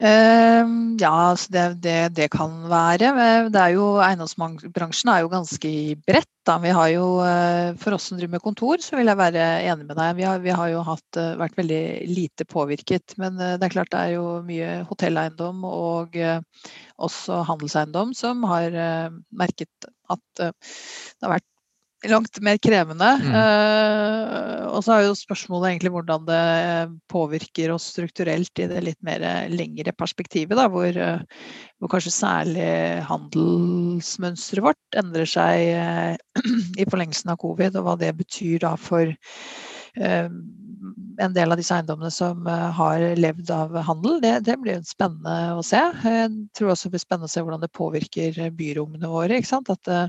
Uh, 0.02 0.66
ja, 0.98 1.12
altså 1.30 1.52
det, 1.54 1.64
det, 1.84 1.98
det, 2.18 2.26
kan 2.34 2.52
være. 2.66 3.12
Det 3.54 3.60
er 3.62 3.76
jo, 3.76 3.86
eiendomsbransjen 4.02 5.12
er 5.14 5.22
jo 5.22 5.30
ganske 5.30 5.74
bredt. 6.08 6.30
Da. 6.44 6.58
Vi 6.60 6.74
har 6.74 6.90
jo, 6.92 7.06
uh, 7.22 7.78
for 7.80 7.96
oss 7.96 8.10
som 8.10 8.18
driver 8.18 8.34
med 8.34 8.44
kontor, 8.44 8.82
så 8.82 8.98
vil 8.98 9.12
jeg 9.12 9.20
være 9.20 9.46
enig 9.70 9.86
med 9.86 9.96
deg. 10.00 10.18
Vi 10.18 10.26
har, 10.28 10.42
vi 10.44 10.56
har 10.58 10.72
jo 10.74 10.82
hatt, 10.88 11.20
uh, 11.20 11.36
vært 11.40 11.62
veldig 11.62 11.84
lite 12.10 12.48
påvirket. 12.50 13.16
Men 13.22 13.38
det 13.38 13.62
er 13.62 13.76
klart 13.76 13.94
det 13.94 14.02
er 14.02 14.16
jo 14.18 14.26
mye 14.48 14.82
hotelleiendom 14.90 15.62
og 15.70 16.18
også 17.04 17.44
handelseiendom 17.48 18.18
som 18.18 18.44
har 18.50 18.74
merket 19.34 19.92
at 20.14 20.24
det 20.40 21.26
har 21.26 21.36
vært 21.38 21.53
langt 22.10 22.40
mer 22.44 22.60
krevende. 22.62 23.10
Mm. 23.22 23.34
Uh, 23.36 24.70
og 24.74 24.82
så 24.86 24.96
er 24.96 25.06
jo 25.08 25.18
spørsmålet 25.18 25.72
egentlig 25.72 25.92
hvordan 25.94 26.26
det 26.28 26.42
påvirker 27.12 27.74
oss 27.76 27.90
strukturelt 27.94 28.64
i 28.64 28.68
det 28.72 28.82
litt 28.86 29.00
mer 29.06 29.24
lengre 29.52 29.94
perspektivet, 29.98 30.56
da, 30.60 30.68
hvor, 30.72 30.90
uh, 30.90 31.22
hvor 31.80 31.94
kanskje 31.94 32.16
særlig 32.16 32.70
handelsmønsteret 33.10 34.68
vårt 34.70 35.00
endrer 35.00 35.30
seg 35.30 35.70
uh, 35.78 36.44
i 36.82 36.88
forlengelsen 36.90 37.34
av 37.34 37.40
covid, 37.44 37.80
og 37.80 37.88
hva 37.88 37.98
det 38.02 38.14
betyr 38.20 38.64
da 38.66 38.76
for 38.80 39.16
en 41.18 41.34
del 41.34 41.52
av 41.52 41.60
disse 41.60 41.76
eiendommene 41.76 42.12
som 42.12 42.48
eh, 42.48 42.70
har 42.78 43.04
levd 43.20 43.52
av 43.54 43.76
handel, 43.88 44.20
det, 44.24 44.34
det 44.48 44.56
blir 44.62 44.82
spennende 44.88 45.54
å 45.58 45.64
se. 45.66 45.82
Jeg 46.04 46.32
tror 46.58 46.74
også 46.74 46.90
det 46.90 46.96
blir 46.96 47.04
spennende 47.04 47.30
å 47.30 47.34
se 47.34 47.44
hvordan 47.44 47.64
det 47.64 47.72
påvirker 47.76 48.40
byrommene 48.58 49.12
våre. 49.12 49.40
At 49.44 49.90
det, 49.90 50.00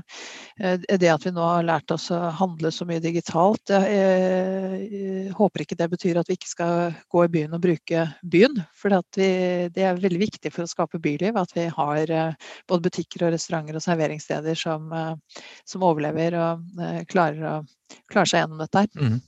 eh, 0.59 0.77
det, 0.89 1.11
at 1.11 1.27
vi 1.27 1.33
nå 1.35 1.43
har 1.45 1.67
lært 1.67 1.93
oss 1.93 2.09
å 2.13 2.19
handle 2.39 2.71
så 2.73 2.87
mye 2.89 3.03
digitalt, 3.03 3.71
jeg, 3.71 5.29
håper 5.35 5.63
ikke 5.63 5.77
det 5.79 5.89
betyr 5.93 6.19
at 6.21 6.29
vi 6.29 6.37
ikke 6.39 6.51
skal 6.51 6.97
gå 7.11 7.25
i 7.25 7.31
byen 7.37 7.55
og 7.57 7.63
bruke 7.65 8.07
byen. 8.23 8.59
For 8.75 8.93
det 9.15 9.85
er 9.85 10.01
veldig 10.01 10.23
viktig 10.25 10.53
for 10.53 10.65
å 10.65 10.71
skape 10.71 11.01
byliv 11.03 11.37
at 11.39 11.53
vi 11.55 11.67
har 11.71 12.11
eh, 12.11 12.49
både 12.69 12.89
butikker 12.89 13.27
og 13.27 13.35
restauranter 13.35 13.77
og 13.77 13.85
serveringssteder 13.85 14.57
som, 14.57 14.89
som 15.67 15.83
overlever 15.85 16.35
og 16.39 16.83
klarer, 17.11 17.63
klarer 18.11 18.29
seg 18.29 18.43
gjennom 18.43 18.61
dette. 18.63 18.85
Mm. 18.97 19.19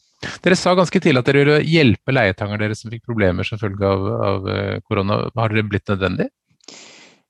Dere 0.43 0.57
sa 0.57 0.73
ganske 0.77 0.99
tidlig 1.01 1.21
at 1.21 1.29
dere 1.29 1.43
ville 1.43 1.57
hjelpe 1.69 2.13
leietanger 2.13 2.61
dere 2.61 2.77
som 2.77 2.89
fikk 2.89 3.05
problemer 3.05 3.45
som 3.45 3.59
følge 3.61 3.85
av, 3.85 4.07
av 4.29 4.47
eh, 4.49 4.77
korona. 4.87 5.19
Har 5.37 5.53
det 5.53 5.67
blitt 5.69 5.91
nødvendig? 5.91 6.31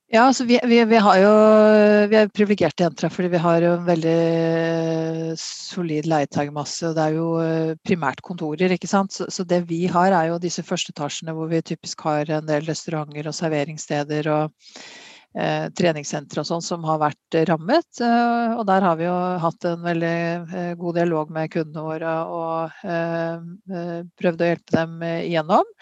Ja, 0.07 0.21
altså 0.29 0.45
vi, 0.47 0.55
vi, 0.63 0.77
vi, 0.87 0.99
har 1.03 1.17
jo, 1.19 1.31
vi 2.07 2.15
er 2.15 2.29
privilegerte 2.31 2.85
jenter 2.85 3.11
fordi 3.11 3.27
vi 3.33 3.41
har 3.43 3.59
jo 3.59 3.73
en 3.75 3.89
veldig 3.89 5.33
solid 5.41 6.07
leietagermasse. 6.07 6.93
Det 6.95 7.03
er 7.03 7.17
jo 7.17 7.25
eh, 7.43 7.73
primært 7.83 8.23
kontorer, 8.23 8.71
ikke 8.71 8.87
sant. 8.87 9.11
Så, 9.11 9.27
så, 9.27 9.43
det 9.43 9.65
vi 9.67 9.81
har 9.91 10.15
er 10.15 10.29
jo 10.31 10.39
disse 10.39 10.63
første 10.63 10.95
etasjene 10.95 11.35
hvor 11.35 11.51
vi 11.51 11.59
typisk 11.59 12.07
har 12.07 12.31
en 12.39 12.47
del 12.47 12.63
restauranter 12.69 13.27
og 13.27 13.35
serveringssteder. 13.35 14.31
og 14.31 14.71
eh, 15.35 15.67
treningssentre 15.77 16.43
og 16.43 16.49
sånn 16.49 16.63
som 16.63 16.85
har 16.87 16.99
vært 17.01 17.39
rammet. 17.49 17.87
Eh, 18.01 18.57
og 18.57 18.65
der 18.69 18.85
har 18.85 18.99
vi 18.99 19.07
jo 19.07 19.15
hatt 19.43 19.69
en 19.69 19.81
veldig 19.85 20.17
eh, 20.17 20.75
god 20.79 20.99
dialog 20.99 21.33
med 21.33 21.51
kundene 21.53 21.87
våre 21.87 22.13
og 22.37 22.85
eh, 22.87 24.05
prøvd 24.21 24.43
å 24.43 24.51
hjelpe 24.51 24.77
dem 24.77 25.01
igjennom. 25.09 25.75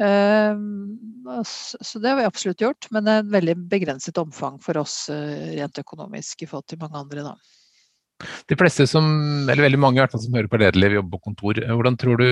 Så 0.00 2.00
det 2.00 2.08
har 2.08 2.16
vi 2.16 2.24
absolutt 2.24 2.62
gjort, 2.64 2.86
men 2.88 3.04
det 3.04 3.12
er 3.12 3.18
et 3.20 3.34
veldig 3.34 3.54
begrenset 3.68 4.16
omfang 4.16 4.54
for 4.64 4.80
oss 4.80 4.94
rent 5.12 5.76
økonomisk 5.82 6.40
i 6.40 6.48
forhold 6.48 6.70
til 6.72 6.80
mange 6.80 7.02
andre. 7.02 7.24
da. 7.26 8.30
De 8.48 8.56
fleste 8.56 8.86
som, 8.88 9.04
eller 9.44 9.66
veldig 9.66 9.82
mange 9.82 10.00
i 10.00 10.02
hvert 10.02 10.14
fall 10.14 10.22
som 10.24 10.38
hører 10.38 10.48
på 10.48 10.62
Lederliv, 10.62 10.96
jobber 10.96 11.18
på 11.18 11.28
kontor. 11.28 11.60
Hvordan 11.68 12.00
tror 12.00 12.16
du 12.16 12.30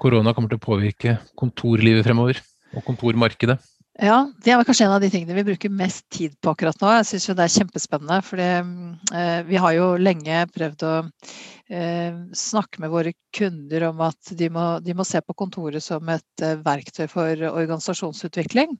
korona 0.00 0.32
kommer 0.32 0.48
til 0.48 0.62
å 0.62 0.64
påvirke 0.64 1.18
kontorlivet 1.36 2.08
fremover, 2.08 2.40
og 2.72 2.88
kontormarkedet? 2.88 3.58
Ja, 3.98 4.28
det 4.46 4.52
er 4.54 4.60
kanskje 4.62 4.84
en 4.86 4.92
av 4.94 5.02
de 5.02 5.08
tingene 5.10 5.34
vi 5.34 5.42
bruker 5.48 5.72
mest 5.74 6.04
tid 6.14 6.36
på 6.38 6.52
akkurat 6.52 6.78
nå. 6.78 6.90
Jeg 7.00 7.06
syns 7.08 7.24
det 7.34 7.42
er 7.42 7.50
kjempespennende. 7.50 8.18
For 8.22 8.38
eh, 8.38 9.40
vi 9.48 9.58
har 9.58 9.72
jo 9.74 9.88
lenge 9.98 10.44
prøvd 10.54 10.84
å 10.86 10.92
eh, 11.02 12.20
snakke 12.30 12.84
med 12.84 12.92
våre 12.92 13.12
kunder 13.34 13.88
om 13.88 14.04
at 14.06 14.30
de 14.38 14.50
må, 14.54 14.68
de 14.86 14.94
må 14.94 15.06
se 15.06 15.18
på 15.18 15.34
kontoret 15.42 15.82
som 15.82 16.14
et 16.14 16.44
eh, 16.46 16.54
verktøy 16.62 17.08
for 17.10 17.42
organisasjonsutvikling. 17.50 18.78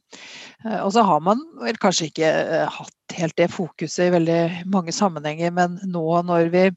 Og 0.84 0.92
så 0.94 1.02
har 1.10 1.26
man 1.26 1.42
vel 1.64 1.82
kanskje 1.82 2.12
ikke 2.12 2.30
hatt 2.78 3.18
helt 3.18 3.38
det 3.42 3.50
fokuset 3.50 4.06
i 4.06 4.14
veldig 4.14 4.40
mange 4.70 4.94
sammenhenger, 4.94 5.50
men 5.58 5.80
nå 5.82 6.06
når 6.30 6.54
vi 6.54 6.68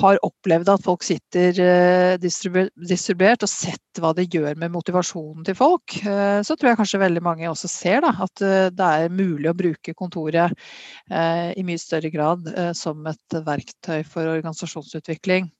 har 0.00 0.18
opplevd 0.26 0.68
at 0.72 0.82
folk 0.82 1.04
sitter 1.06 1.58
eh, 1.62 2.16
distribuert 2.18 3.44
og 3.46 3.50
sett 3.50 4.00
hva 4.02 4.10
det 4.16 4.34
gjør 4.34 4.56
med 4.58 4.72
motivasjonen 4.74 5.44
til 5.46 5.54
folk, 5.58 5.94
eh, 6.02 6.40
så 6.42 6.56
tror 6.56 6.68
jeg 6.70 6.78
kanskje 6.80 7.04
veldig 7.04 7.22
mange 7.22 7.50
også 7.50 7.68
ser 7.70 8.00
da, 8.02 8.10
at 8.26 8.42
eh, 8.42 8.70
det 8.74 8.84
er 8.84 9.08
mulig 9.14 9.50
å 9.50 9.58
bruke 9.58 9.94
kontoret 9.94 10.50
i 11.14 11.62
mye 11.66 11.78
større 11.78 12.10
grad 12.10 12.74
som 12.76 13.06
et 13.06 13.34
verktøy 13.46 14.02
for 14.08 14.26
organisasjonsutvikling. 14.30 15.50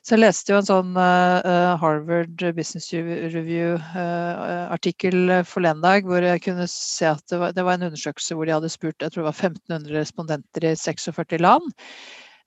Så 0.00 0.14
jeg 0.14 0.20
leste 0.22 0.52
jo 0.52 0.58
en 0.60 0.68
sånn 0.68 0.94
Harvard 0.96 2.42
Business 2.56 2.92
Review-artikkel 2.94 5.16
forleden 5.48 5.82
dag, 5.84 6.04
hvor 6.08 6.22
jeg 6.24 6.42
kunne 6.46 6.66
se 6.70 7.06
at 7.10 7.24
det 7.28 7.38
var, 7.40 7.74
en 7.74 7.88
undersøkelse 7.90 8.34
hvor 8.36 8.44
de 8.48 8.56
hadde 8.56 8.72
spurt 8.72 9.02
jeg 9.02 9.10
tror 9.12 9.22
det 9.24 9.32
var 9.32 9.42
1500 9.50 9.98
respondenter 9.98 10.60
i 10.70 10.72
46 10.78 11.38
land. 11.42 11.66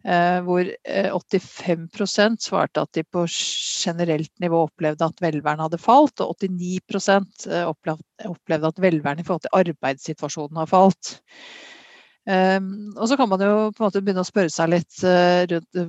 Eh, 0.04 0.40
hvor 0.44 0.68
85 0.84 2.18
eh, 2.20 2.34
svarte 2.44 2.82
at 2.84 2.92
de 2.98 3.06
på 3.08 3.24
generelt 3.32 4.32
nivå 4.44 4.66
opplevde 4.66 5.08
at 5.08 5.22
velværen 5.24 5.64
hadde 5.64 5.80
falt, 5.80 6.20
og 6.20 6.36
89% 6.44 7.48
opplevde 7.64 8.68
at 8.68 8.82
velværen 8.84 9.22
i 9.24 9.28
forhold 9.28 9.46
til 9.46 9.56
arbeidssituasjonen 9.62 10.60
har 10.60 10.68
falt. 10.68 11.14
Um, 12.24 12.94
og 12.96 13.10
så 13.12 13.18
kan 13.20 13.28
man 13.28 13.42
jo 13.44 13.56
på 13.76 13.84
en 13.84 13.90
måte 13.90 14.00
begynne 14.00 14.24
å 14.24 14.28
spørre 14.28 14.52
seg 14.52 14.70
litt 14.72 15.02
uh, 15.04 15.44
rundt 15.52 15.80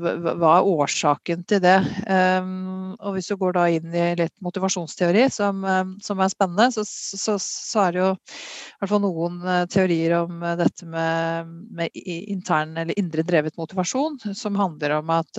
hva 0.41 0.57
er 0.57 0.67
årsaken 0.67 1.45
til 1.47 1.61
det. 1.63 1.77
Um, 2.11 2.97
og 2.99 3.15
hvis 3.15 3.29
du 3.31 3.37
går 3.39 3.55
da 3.55 3.69
inn 3.71 3.95
i 3.95 4.07
litt 4.19 4.35
motivasjonsteori, 4.43 5.29
som, 5.31 5.63
um, 5.63 5.93
som 6.03 6.19
er 6.19 6.33
spennende, 6.33 6.67
så, 6.75 6.83
så, 6.85 7.37
så, 7.39 7.85
er 7.85 7.95
det 7.95 8.03
jo 8.03 8.09
i 8.11 8.81
hvert 8.83 8.93
fall 8.97 9.05
noen 9.05 9.39
uh, 9.47 9.63
teorier 9.71 10.17
om 10.25 10.43
uh, 10.43 10.57
dette 10.59 10.89
med, 10.91 11.55
med, 11.71 11.95
intern 12.03 12.75
eller 12.83 12.99
indre 12.99 13.23
drevet 13.27 13.55
motivasjon, 13.61 14.19
som 14.35 14.59
handler 14.59 14.99
om 14.99 15.15
at 15.15 15.39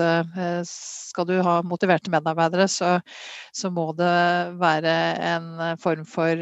skal 0.65 1.27
du 1.27 1.35
ha 1.43 1.57
motiverte 1.65 2.11
medarbeidere, 2.11 2.67
så, 2.71 2.97
så 3.55 3.71
må 3.73 3.89
det 3.97 4.15
være 4.59 4.93
en 5.29 5.47
form 5.81 6.03
for 6.07 6.39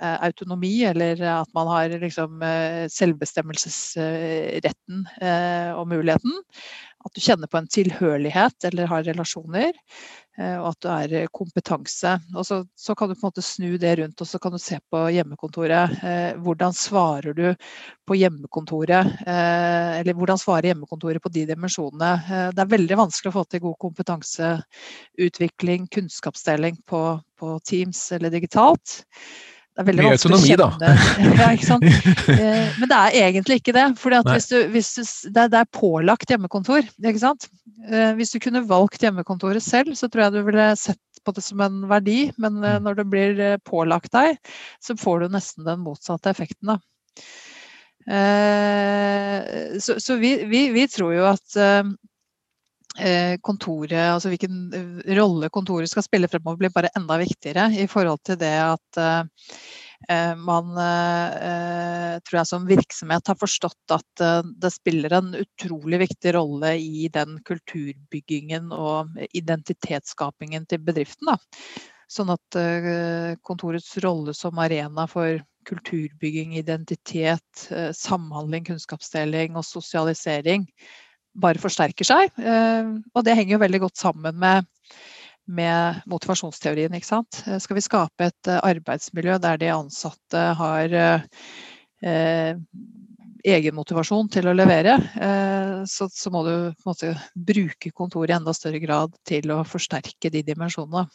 autonomi, 0.00 0.74
eller 0.86 1.22
at 1.34 1.50
man 1.56 1.70
har 1.70 1.96
liksom 2.02 2.23
liksom 2.24 2.90
selvbestemmelsesretten 2.90 5.06
eh, 5.20 5.72
og 5.74 5.88
muligheten. 5.88 6.32
At 7.04 7.14
du 7.14 7.20
kjenner 7.20 7.46
på 7.52 7.58
en 7.60 7.68
tilhørighet 7.68 8.64
eller 8.64 8.86
har 8.88 9.02
relasjoner. 9.04 9.72
Eh, 10.38 10.58
og 10.58 10.68
at 10.72 10.80
du 10.80 10.88
er 10.88 11.28
kompetanse. 11.32 12.20
Og 12.34 12.46
så, 12.46 12.64
så, 12.74 12.94
kan 12.94 13.08
du 13.08 13.14
på 13.14 13.26
en 13.26 13.28
måte 13.28 13.42
snu 13.44 13.78
det 13.78 13.98
rundt 14.00 14.20
og 14.20 14.26
så 14.26 14.38
kan 14.42 14.52
du 14.52 14.58
se 14.58 14.78
på 14.90 15.10
hjemmekontoret. 15.14 15.90
hvordan 16.42 16.72
svarer 16.72 17.32
du 17.34 17.54
på 18.06 18.14
hjemmekontoret? 18.16 19.06
eller 19.24 20.14
hvordan 20.14 20.38
svarer 20.38 20.66
hjemmekontoret 20.72 21.22
på 21.22 21.28
de 21.28 21.46
dimensjonene? 21.46 22.50
det 22.54 22.62
er 22.62 22.76
veldig 22.76 22.96
vanskelig 22.98 23.30
å 23.30 23.38
få 23.38 23.44
til 23.44 23.60
god 23.68 23.76
kompetanseutvikling, 23.86 25.88
kunnskapsdeling 25.88 26.76
på, 26.86 27.20
på 27.38 27.58
Teams 27.64 28.12
eller 28.12 28.30
digitalt. 28.30 29.04
Det 29.74 29.82
er 29.82 29.86
veldig 29.88 30.04
Mye 30.06 30.14
autonomi, 30.14 30.54
da. 30.54 30.68
ja, 31.40 31.48
ikke 31.50 31.66
sant? 31.66 31.86
Eh, 32.34 32.76
men 32.78 32.88
det 32.90 32.96
er 32.96 33.16
egentlig 33.26 33.58
ikke 33.60 33.74
det. 33.74 33.84
For 33.98 34.14
hvis 34.28 34.46
du, 34.50 34.56
hvis 34.70 34.90
du, 34.94 35.02
det, 35.34 35.48
er 35.50 35.66
pålagt 35.74 36.30
hjemmekontor. 36.30 36.86
ikke 37.02 37.20
sant? 37.20 37.48
Eh, 37.90 38.12
hvis 38.18 38.30
du 38.34 38.38
kunne 38.42 38.62
valgt 38.68 39.02
hjemmekontoret 39.02 39.62
selv, 39.64 39.96
så 39.98 40.08
tror 40.08 40.26
jeg 40.26 40.34
du 40.36 40.46
ville 40.46 40.68
sett 40.78 41.00
på 41.26 41.34
det 41.34 41.42
som 41.42 41.62
en 41.64 41.82
verdi. 41.90 42.28
Men 42.38 42.62
eh, 42.62 42.78
mm. 42.78 42.86
når 42.86 43.00
det 43.00 43.06
blir 43.10 43.42
pålagt 43.66 44.14
deg, 44.14 44.38
så 44.82 44.96
får 45.00 45.24
du 45.24 45.34
nesten 45.34 45.66
den 45.66 45.82
motsatte 45.82 46.30
effekten. 46.30 46.76
da. 46.76 46.78
Så, 49.80 49.94
så 49.96 50.18
vi, 50.20 50.36
vi, 50.44 50.66
vi, 50.74 50.82
tror 50.92 51.14
jo 51.16 51.24
at 51.30 51.54
kontoret, 53.42 54.12
altså 54.14 54.30
hvilken 54.30 54.68
rolle 55.18 55.48
kontoret 55.50 55.90
skal 55.90 56.04
spille 56.06 56.28
fremover, 56.30 56.60
blir 56.60 56.70
bare 56.74 56.92
enda 56.94 57.16
viktigere 57.18 57.66
i 57.74 57.88
forhold 57.90 58.20
til 58.22 58.38
det 58.38 58.52
at 58.62 59.00
uh, 59.02 59.24
man 60.38 60.74
tror 62.28 62.36
jeg 62.36 62.48
som 62.50 62.66
virksomhet 62.68 63.30
har 63.30 63.38
forstått 63.40 63.94
at 63.94 64.22
det 64.60 64.70
spiller 64.74 65.14
en 65.16 65.30
utrolig 65.38 66.02
viktig 66.02 66.34
rolle 66.36 66.74
i 66.76 67.06
den 67.08 67.38
kulturbyggingen 67.48 68.68
og 68.76 69.16
identitetsskapingen 69.32 70.66
til 70.68 70.82
bedriften. 70.84 71.30
Da. 71.32 71.38
Sånn 72.12 72.34
at 72.34 72.58
kontorets 73.48 73.94
rolle 74.04 74.36
som 74.36 74.60
arena 74.60 75.06
for 75.08 75.40
kulturbygging, 75.64 76.52
identitet, 76.60 77.64
samhandling, 77.96 78.68
kunnskapsdeling 78.68 79.56
og 79.56 79.64
sosialisering 79.64 80.68
bare 81.34 81.62
forsterker 81.62 82.06
seg. 82.06 82.32
Eh, 82.38 82.94
og 83.14 83.26
det 83.26 83.36
henger 83.38 83.56
jo 83.56 83.62
veldig 83.64 83.82
godt 83.86 84.00
sammen 84.00 84.38
med, 84.40 84.68
med 85.46 86.02
motivasjonsteorien. 86.10 86.94
ikke 86.94 87.10
sant? 87.10 87.42
Eh, 87.46 87.60
skal 87.62 87.78
vi 87.78 87.86
skape 87.86 88.30
et 88.30 88.50
eh, 88.50 88.62
arbeidsmiljø 88.62 89.38
der 89.42 89.60
de 89.60 89.72
ansatte 89.74 90.46
har 90.60 90.98
eh, 91.00 92.46
egen 93.44 93.76
motivasjon 93.76 94.30
til 94.32 94.48
å 94.48 94.56
levere, 94.56 94.96
eh, 95.20 95.84
så, 95.88 96.08
så, 96.08 96.32
må 96.32 96.44
du 96.46 96.54
måte, 96.86 97.12
bruke 97.34 97.92
kontoret 97.92 98.32
i 98.32 98.38
enda 98.38 98.54
større 98.56 98.80
grad 98.82 99.14
til 99.28 99.52
å 99.52 99.62
forsterke 99.68 100.32
de 100.32 100.44
dimensjonene. 100.46 101.06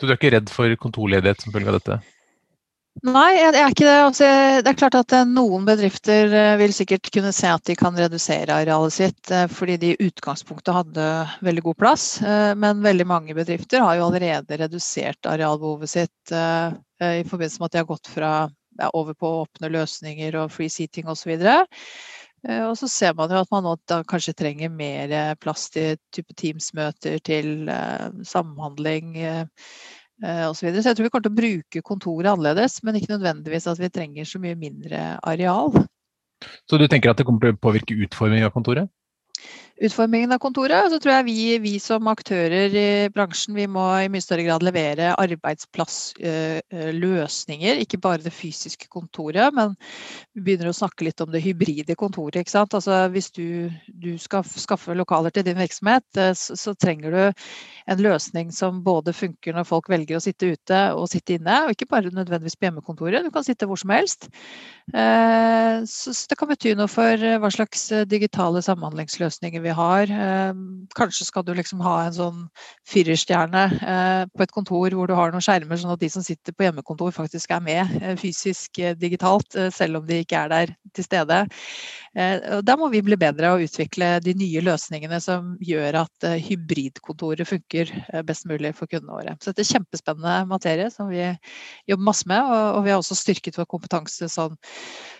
Du 0.00 0.08
er 0.08 0.16
ikke 0.16 0.32
redd 0.36 0.52
for 0.52 0.72
kontorledighet 0.80 1.44
som 1.44 1.54
følge 1.54 1.72
av 1.72 1.78
dette? 1.80 2.00
Nei, 3.00 3.30
jeg 3.32 3.54
er 3.56 3.70
ikke 3.72 3.86
det. 3.86 3.96
Altså, 4.04 4.26
det 4.60 4.68
er 4.68 4.76
klart 4.76 4.96
at 4.98 5.12
eh, 5.16 5.28
noen 5.28 5.64
bedrifter 5.64 6.34
eh, 6.36 6.56
vil 6.60 6.72
sikkert 6.76 7.08
kunne 7.14 7.30
se 7.32 7.48
at 7.48 7.64
de 7.64 7.76
kan 7.78 7.96
redusere 7.96 8.52
arealet 8.52 8.92
sitt 8.92 9.30
eh, 9.32 9.46
fordi 9.48 9.78
de 9.80 9.92
i 9.94 10.08
utgangspunktet 10.10 10.76
hadde 10.76 11.06
veldig 11.46 11.64
god 11.64 11.78
plass. 11.80 12.04
Men 12.60 12.82
veldig 12.84 13.06
mange 13.08 13.36
bedrifter 13.36 13.80
har 13.86 13.96
jo 13.96 14.10
allerede 14.10 14.58
redusert 14.60 15.28
arealbehovet 15.30 15.92
sitt 15.94 16.32
i 16.32 17.24
forbindelse 17.24 17.62
med 17.62 17.70
at 17.70 17.72
de 17.72 17.80
har 17.80 17.88
gått 17.88 18.10
fra 18.12 18.32
ja, 18.76 18.90
over 18.92 19.16
på 19.16 19.30
åpne 19.46 19.70
løsninger 19.72 20.36
og 20.42 20.52
free 20.52 20.72
seating 20.72 21.08
osv. 21.08 21.32
Og 21.40 22.74
så 22.76 22.88
ser 22.88 23.16
man 23.16 23.32
jo 23.32 23.40
at 23.40 23.52
man 23.52 23.64
nå 23.64 23.74
kanskje 24.08 24.36
trenger 24.36 24.72
mer 24.72 25.14
plass 25.40 25.70
til 25.72 25.96
type 26.12 26.36
Teams-møter, 26.36 27.16
til 27.24 27.70
samhandling 28.28 29.16
Eh, 30.20 30.44
og 30.48 30.56
så, 30.56 30.68
så 30.68 30.90
jeg 30.90 30.98
tror 30.98 31.06
vi 31.06 31.12
kommer 31.12 31.26
til 31.28 31.32
å 31.32 31.40
bruke 31.40 31.82
kontoret 31.86 32.28
annerledes, 32.32 32.80
men 32.84 32.98
ikke 32.98 33.14
nødvendigvis 33.14 33.68
at 33.70 33.80
vi 33.80 33.92
trenger 33.92 34.28
så 34.28 34.40
mye 34.42 34.58
mindre 34.58 35.02
areal. 35.26 35.72
Så 36.68 36.80
du 36.80 36.86
tenker 36.88 37.12
at 37.12 37.20
det 37.20 37.26
kommer 37.28 37.44
til 37.44 37.56
å 37.56 37.60
påvirke 37.60 37.96
utformingen 38.06 38.48
av 38.48 38.54
kontoret? 38.54 38.90
Utformingen 39.80 40.32
av 40.32 40.38
kontoret. 40.42 40.90
Så 40.92 40.98
tror 41.00 41.14
jeg 41.14 41.24
vi, 41.26 41.58
vi, 41.62 41.78
som 41.82 42.08
aktører 42.10 42.74
i 42.76 43.08
bransjen 43.14 43.54
vi 43.56 43.66
må 43.70 43.84
i 44.02 44.08
mye 44.12 44.22
større 44.24 44.42
grad 44.46 44.62
levere 44.64 45.14
arbeidsplassløsninger. 45.20 47.74
Ikke 47.84 47.98
bare 48.02 48.22
det 48.24 48.32
fysiske 48.34 48.86
kontoret, 48.92 49.54
men 49.56 49.68
vi 50.34 50.40
begynner 50.44 50.68
å 50.70 50.76
snakke 50.76 51.04
litt 51.06 51.20
om 51.24 51.30
det 51.32 51.44
hybride 51.44 51.94
kontoret. 51.98 52.36
ikke 52.42 52.52
sant? 52.52 52.74
Altså 52.76 52.94
Hvis 53.14 53.28
du, 53.36 53.46
du 53.88 54.18
skal 54.20 54.42
skaffe 54.44 54.94
lokaler 54.96 55.30
til 55.34 55.44
din 55.48 55.60
virksomhet, 55.60 56.06
eh, 56.16 56.34
så, 56.36 56.56
så, 56.58 56.70
trenger 56.80 57.10
du 57.12 57.32
en 57.90 58.00
løsning 58.00 58.52
som 58.54 58.82
både 58.84 59.12
funker 59.16 59.52
når 59.56 59.64
folk 59.68 59.88
velger 59.90 60.16
å 60.16 60.24
sitte 60.24 60.46
ute 60.54 60.78
og 60.96 61.08
sitte 61.12 61.34
inne, 61.36 61.56
og 61.64 61.70
ikke 61.74 61.90
bare 61.90 62.14
nødvendigvis 62.14 62.56
på 62.56 62.66
hjemmekontoret. 62.68 63.24
Du 63.24 63.30
kan 63.34 63.44
sitte 63.46 63.66
hvor 63.68 63.78
som 63.80 63.90
helst. 63.94 64.20
Eh, 64.92 65.76
så 65.88 66.08
det 66.30 66.38
kan 66.38 66.48
bety 66.50 66.70
noe 66.78 66.88
for 66.90 67.16
hva 67.16 67.50
slags 67.52 67.80
digitale 68.10 68.60
samhandlingsløsninger 68.64 69.60
vi 69.64 69.69
vi 69.70 69.76
har. 69.78 70.10
Eh, 70.10 70.52
kanskje 70.98 71.26
skal 71.28 71.46
du 71.46 71.54
liksom 71.56 71.82
ha 71.84 71.96
en 72.04 72.16
sånn 72.16 72.42
firerstjerne 72.90 73.64
eh, 73.78 74.24
på 74.34 74.44
et 74.44 74.54
kontor 74.54 74.96
hvor 74.96 75.10
du 75.10 75.14
har 75.16 75.32
noen 75.32 75.44
skjermer, 75.44 75.78
sånn 75.80 75.94
at 75.94 76.02
de 76.02 76.10
som 76.12 76.26
sitter 76.26 76.56
på 76.56 76.66
hjemmekontor 76.66 77.14
faktisk 77.16 77.54
er 77.54 77.62
med 77.64 77.96
eh, 78.00 78.16
fysisk 78.20 78.82
digitalt, 79.00 79.58
selv 79.74 80.00
om 80.00 80.08
de 80.08 80.22
ikke 80.24 80.44
er 80.44 80.52
der 80.52 80.74
til 80.96 81.06
stede. 81.06 81.38
Og 82.56 82.64
Da 82.66 82.76
må 82.78 82.88
vi 82.90 83.02
bli 83.06 83.16
bedre 83.20 83.52
og 83.54 83.64
utvikle 83.64 84.12
de 84.24 84.34
nye 84.34 84.62
løsningene 84.66 85.20
som 85.22 85.52
gjør 85.62 86.00
at 86.02 86.28
hybridkontoret 86.42 87.46
funker 87.46 87.92
best 88.26 88.48
mulig 88.50 88.72
for 88.78 88.90
kundene 88.90 89.14
våre. 89.14 89.36
Så 89.38 89.52
dette 89.52 89.62
er 89.66 89.72
kjempespennende 89.78 90.36
materie 90.50 90.90
som 90.90 91.10
vi 91.12 91.22
jobber 91.90 92.08
masse 92.10 92.26
med, 92.30 92.50
og 92.50 92.82
vi 92.86 92.94
har 92.94 92.98
også 92.98 93.18
styrket 93.18 93.58
vår 93.60 93.68
kompetanse 93.70 94.30
sånn, 94.30 94.56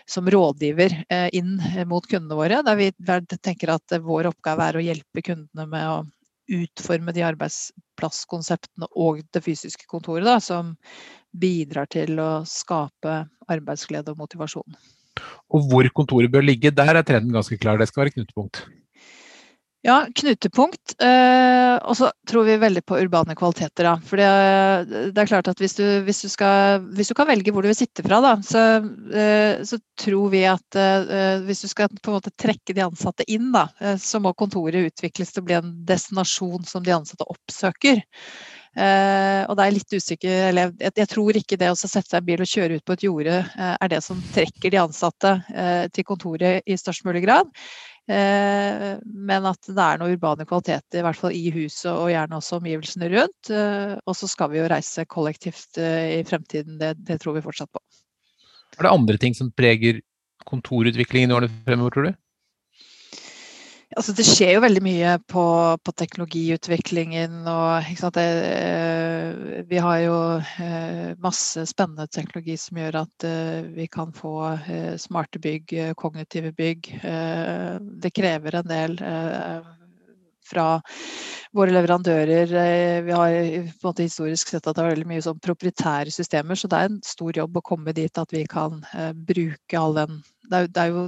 som 0.09 0.27
rådgiver 0.27 0.97
inn 1.31 1.55
mot 1.87 2.07
kundene 2.11 2.39
våre, 2.39 2.63
der 2.67 2.79
vi 2.79 2.91
tenker 3.39 3.77
at 3.77 3.99
vår 4.03 4.33
oppgave 4.33 4.67
er 4.67 4.79
å 4.79 4.83
hjelpe 4.83 5.23
kundene 5.23 5.69
med 5.71 5.87
å 5.87 6.01
utforme 6.51 7.13
de 7.15 7.23
arbeidsplasskonseptene 7.23 8.89
og 8.99 9.21
det 9.31 9.43
fysiske 9.45 9.87
kontoret 9.87 10.27
da, 10.27 10.39
som 10.43 10.73
bidrar 11.31 11.87
til 11.91 12.19
å 12.19 12.31
skape 12.47 13.21
arbeidsglede 13.51 14.11
og 14.11 14.19
motivasjon. 14.25 14.75
Og 15.51 15.71
hvor 15.71 15.89
kontoret 15.95 16.31
bør 16.31 16.45
ligge, 16.45 16.71
der 16.75 16.95
er 16.95 17.03
trenden 17.07 17.33
ganske 17.35 17.57
klar. 17.59 17.79
Det 17.79 17.89
skal 17.89 18.05
være 18.05 18.15
knutepunkt. 18.17 18.63
Ja, 19.81 20.03
knutepunkt. 20.13 20.93
Eh, 21.01 21.75
og 21.89 21.95
så 21.97 22.11
tror 22.29 22.45
vi 22.45 22.59
veldig 22.61 22.83
på 22.85 22.99
urbane 23.01 23.33
kvaliteter. 23.37 23.87
Da. 23.87 23.93
For 24.05 24.21
det, 24.21 24.27
er 25.17 25.29
klart 25.29 25.49
at 25.49 25.61
hvis 25.61 25.73
du, 25.79 25.83
hvis, 26.05 26.21
du 26.21 26.29
skal, 26.29 26.85
hvis 26.93 27.09
du, 27.09 27.15
kan 27.17 27.29
velge 27.31 27.53
hvor 27.53 27.65
du 27.65 27.71
vil 27.71 27.79
sitte 27.79 28.05
fra, 28.05 28.19
da, 28.21 28.35
så, 28.45 28.65
eh, 29.09 29.63
så, 29.65 29.81
tror 30.01 30.29
vi 30.33 30.43
at 30.49 30.77
eh, 30.77 31.41
hvis 31.47 31.65
du 31.65 31.71
skal 31.71 31.89
på 31.97 32.13
en 32.13 32.19
måte 32.19 32.33
trekke 32.37 32.77
de 32.77 32.85
ansatte 32.85 33.25
inn, 33.25 33.49
da, 33.55 33.67
eh, 33.81 33.97
så 34.01 34.21
må 34.21 34.35
kontoret 34.37 34.91
utvikles 34.93 35.33
til 35.33 35.41
å 35.41 35.49
bli 35.49 35.57
en 35.57 35.73
destinasjon 35.89 36.61
som 36.69 36.85
de 36.85 36.93
ansatte 36.99 37.25
oppsøker. 37.33 38.05
Uh, 38.71 39.43
og 39.51 39.57
det 39.59 39.63
er 39.65 39.73
litt 39.75 39.93
usikker, 39.97 40.35
eller 40.47 40.69
jeg, 40.79 41.07
tror 41.11 41.35
ikke 41.35 41.57
det 41.59 41.73
å 41.73 41.75
sette 41.75 42.05
seg 42.07 42.21
i 42.23 42.27
bil 42.29 42.43
og 42.45 42.47
kjøre 42.47 42.77
ut 42.79 42.85
på 42.87 42.95
et 42.95 43.03
jorde 43.03 43.39
uh, 43.43 43.73
er 43.75 43.91
det 43.91 43.99
som 44.05 44.21
trekker 44.31 44.71
de 44.71 44.79
ansatte 44.79 45.33
uh, 45.51 45.87
til 45.91 46.07
kontoret 46.07 46.63
i 46.63 46.77
størst 46.79 47.03
mulig 47.03 47.25
grad. 47.25 47.51
Eh, 48.09 48.97
men 49.05 49.45
at 49.47 49.67
det 49.69 49.83
er 49.83 49.99
noen 50.01 50.15
urbane 50.17 50.45
kvaliteter, 50.49 50.99
i 50.99 51.05
hvert 51.05 51.19
fall 51.19 51.35
i 51.37 51.51
huset 51.53 51.91
og 51.91 52.09
gjerne 52.11 52.39
også 52.39 52.57
omgivelsene 52.57 53.09
rundt. 53.13 53.51
Eh, 53.53 53.93
og 54.03 54.17
så 54.17 54.29
skal 54.31 54.51
vi 54.51 54.59
jo 54.59 54.69
reise 54.71 55.05
kollektivt 55.09 55.79
eh, 55.81 56.17
i 56.19 56.23
fremtiden, 56.27 56.79
det, 56.81 56.95
det 57.07 57.21
tror 57.21 57.37
vi 57.37 57.45
fortsatt 57.45 57.71
på. 57.71 57.83
Er 58.79 58.87
det 58.87 58.95
andre 58.95 59.21
ting 59.21 59.37
som 59.37 59.51
preger 59.53 60.01
kontorutviklingen 60.49 61.31
i 61.31 61.37
årene 61.37 61.63
fremover, 61.67 61.95
tror 61.95 62.09
du? 62.09 62.13
Altså, 63.91 64.13
det 64.15 64.23
skjer 64.23 64.53
jo 64.55 64.61
veldig 64.63 64.81
mye 64.85 65.15
på, 65.27 65.43
på 65.83 65.93
teknologiutviklingen. 65.99 67.41
og 67.51 68.13
det, 68.15 68.23
eh, 68.47 69.63
Vi 69.67 69.81
har 69.83 69.97
jo 69.99 70.15
eh, 70.39 71.11
masse 71.19 71.65
spennende 71.67 72.07
teknologi 72.07 72.55
som 72.55 72.79
gjør 72.79 73.01
at 73.01 73.25
eh, 73.27 73.67
vi 73.75 73.89
kan 73.91 74.13
få 74.15 74.55
smarte 74.95 75.43
bygg, 75.43 75.75
kognitive 75.99 76.53
bygg. 76.55 76.87
Det 78.01 78.13
krever 78.15 78.55
en 78.55 78.71
del 78.71 78.97
fra 80.51 80.81
våre 81.51 81.75
leverandører. 81.75 82.47
Vi 83.03 83.11
har 83.11 83.31
på 83.31 83.59
en 83.59 83.89
måte 83.89 84.07
historisk 84.07 84.53
sett 84.53 84.67
at 84.67 84.75
det 84.77 84.85
er 84.85 84.93
veldig 84.93 85.09
mye 85.11 85.23
sånn 85.25 85.43
proprietære 85.43 86.11
systemer, 86.15 86.55
så 86.55 86.71
det 86.71 86.79
er 86.79 86.91
en 86.93 87.01
stor 87.03 87.35
jobb 87.35 87.59
å 87.59 87.67
komme 87.73 87.95
dit 87.95 88.23
at 88.23 88.31
vi 88.31 88.45
kan 88.47 88.83
bruke 89.27 89.79
all 89.79 89.99
den 89.99 90.21
det 90.51 90.79
er 90.79 90.89
jo 90.91 91.05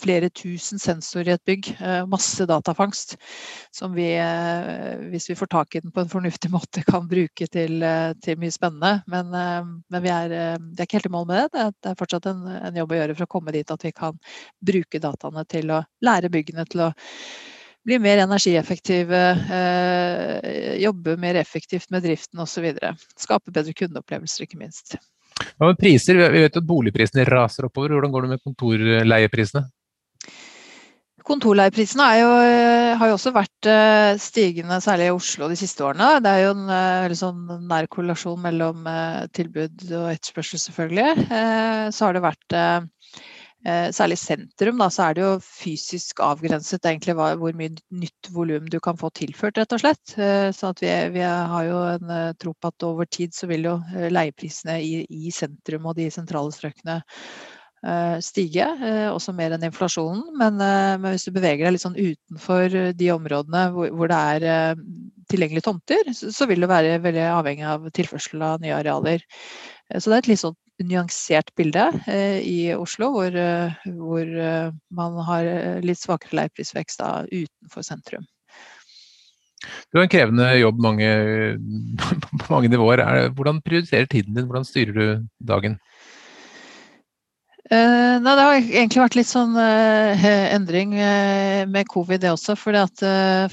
flere 0.00 0.30
tusen 0.32 0.80
sensorer 0.80 1.32
i 1.32 1.34
et 1.36 1.44
bygg. 1.48 1.68
Eh, 1.78 2.06
masse 2.10 2.46
datafangst 2.48 3.16
som 3.74 3.94
vi, 3.96 4.08
eh, 4.16 4.96
hvis 5.12 5.30
vi 5.30 5.36
får 5.38 5.50
tak 5.52 5.76
i 5.76 5.82
den 5.84 5.92
på 5.92 6.04
en 6.04 6.12
fornuftig 6.12 6.50
måte, 6.56 6.84
kan 6.86 7.08
bruke 7.10 7.48
til, 7.52 7.82
eh, 7.82 8.12
til 8.24 8.40
mye 8.40 8.54
spennende. 8.54 8.94
Men, 9.10 9.30
men 9.90 10.02
vi, 10.02 10.10
er, 10.12 10.34
vi, 10.58 10.74
er, 10.78 10.86
ikke 10.86 11.00
helt 11.00 11.10
i 11.10 11.14
mål 11.14 11.28
med 11.30 11.54
det. 11.54 11.68
Det 11.82 11.92
er 11.92 12.00
fortsatt 12.00 12.28
en, 12.30 12.42
en, 12.56 12.80
jobb 12.80 12.94
å 12.94 13.00
gjøre 13.00 13.16
for 13.18 13.28
å 13.28 13.34
komme 13.36 13.54
dit 13.54 13.70
at 13.70 13.86
vi 13.86 13.94
kan 13.94 14.18
bruke 14.64 15.02
dataene 15.02 15.44
til 15.50 15.72
å 15.74 15.84
lære 16.04 16.32
byggene 16.32 16.66
til 16.70 16.88
å 16.88 16.90
bli 17.88 17.96
mer 17.96 18.20
energieffektive, 18.20 19.20
jobbe 20.82 21.14
mer 21.16 21.38
effektivt 21.40 21.88
med 21.90 22.04
driften 22.04 22.42
osv. 22.44 22.66
Skape 23.16 23.54
bedre 23.56 23.72
kundeopplevelser, 23.72 24.44
ikke 24.44 24.60
minst. 24.60 24.98
Hva 25.56 25.70
med 25.70 25.80
priser? 25.80 26.20
Vi 26.20 26.44
vet 26.44 26.58
at 26.60 26.66
boligprisene 26.66 27.24
raser 27.28 27.68
oppover. 27.68 27.94
Hvordan 27.96 28.12
går 28.12 28.26
det 28.26 28.32
med 28.34 28.42
kontorleieprisene? 28.44 29.64
Kontorleieprisene 31.30 32.06
eh, 32.18 32.92
har 32.98 33.06
jo 33.06 33.14
også 33.14 33.30
vært 33.30 33.66
eh, 33.70 34.16
stigende, 34.18 34.80
særlig 34.82 35.10
i 35.10 35.12
Oslo 35.14 35.46
de 35.50 35.58
siste 35.58 35.84
årene. 35.86 36.16
Det 36.24 36.30
er 36.30 36.40
jo 36.42 36.54
en 36.56 36.70
uh, 36.72 37.14
sånn 37.14 37.44
nær 37.70 37.86
korrelasjon 37.92 38.40
mellom 38.42 38.88
tilbud 39.36 39.84
og 39.92 40.08
etterspørsel, 40.10 40.62
selvfølgelig. 40.64 41.28
så 41.94 42.08
har 42.08 42.16
det 42.16 42.24
vært 42.24 42.56
Særlig 43.92 44.16
i 44.16 44.20
sentrum, 44.22 44.78
da, 44.80 44.86
så 44.88 45.02
er 45.04 45.16
det 45.18 45.20
jo 45.20 45.32
fysisk 45.44 46.22
avgrenset 46.24 46.86
egentlig 46.88 47.12
hvor 47.12 47.58
mye 47.58 47.74
nytt 47.92 48.30
volum 48.32 48.70
du 48.72 48.78
kan 48.80 48.96
få 48.96 49.10
tilført, 49.12 49.60
rett 49.60 49.74
og 49.76 49.82
slett. 49.82 50.14
Så 50.56 50.70
vi, 50.80 50.88
vi, 51.12 51.20
har 51.20 51.66
jo 51.68 51.82
en 51.90 52.14
tro 52.40 52.54
på 52.56 52.70
at 52.72 52.86
over 52.88 53.04
tid 53.04 53.36
så 53.36 53.50
vil 53.52 53.68
jo 53.68 53.74
leieprisene 54.16 54.78
i, 54.80 55.04
i 55.04 55.34
sentrum 55.36 55.90
og 55.92 56.00
de 56.00 56.08
sentrale 56.14 56.56
strøkene 56.56 57.02
Eh, 57.02 57.59
stige, 58.20 58.66
eh, 58.84 59.08
også 59.08 59.32
mer 59.32 59.54
enn 59.56 59.64
inflasjonen. 59.64 60.24
Men, 60.36 60.60
eh, 60.60 60.96
men, 61.00 61.14
hvis 61.14 61.24
du 61.24 61.32
beveger 61.32 61.64
deg 61.64 61.76
litt 61.76 61.84
sånn 61.84 61.96
utenfor 61.96 62.76
de 62.96 63.12
områdene 63.14 63.66
hvor, 63.74 63.92
hvor 63.96 64.10
det 64.10 64.18
er 64.34 64.80
tilgjengelige 65.32 65.64
tomter, 65.64 66.10
så, 66.12 66.32
så, 66.34 66.48
vil 66.50 66.60
det 66.60 66.70
være 66.70 66.98
veldig 67.04 67.28
avhengig 67.32 67.64
av 67.64 67.86
tilførsel 67.96 68.42
av 68.44 68.60
nye 68.60 68.76
arealer. 68.76 69.24
Så 69.96 70.10
det 70.10 70.18
er 70.18 70.24
et 70.24 70.32
litt 70.34 70.42
sånn 70.42 70.58
nyansert 70.80 71.50
bilde 71.58 71.82
i 72.46 72.70
Oslo, 72.72 73.10
hvor, 73.12 73.34
hvor 74.00 74.30
man 74.96 75.18
har 75.26 75.48
litt 75.84 76.00
svakere 76.00 76.38
leieprisvekst 76.38 77.02
utenfor 77.28 77.84
sentrum. 77.84 78.24
Du 79.90 79.98
har 79.98 80.06
en 80.06 80.12
krevende 80.12 80.46
jobb 80.56 80.80
mange, 80.80 81.10
på 82.00 82.48
mange 82.54 82.70
nivåer. 82.72 83.02
Hvordan 83.36 83.60
prioriterer 83.66 84.08
tiden 84.08 84.38
din, 84.38 84.48
hvordan 84.48 84.64
styrer 84.64 84.96
du 84.96 85.28
dagen? 85.52 85.76
Uh, 88.10 88.18
nei, 88.22 88.32
det 88.34 88.44
har 88.44 88.56
egentlig 88.58 89.00
vært 89.02 89.16
litt 89.18 89.28
sånn 89.28 89.52
uh, 89.54 90.24
endring 90.56 90.94
uh, 90.96 91.62
med 91.70 91.88
covid, 91.90 92.20
det 92.22 92.32
også. 92.32 92.56
For 92.58 92.74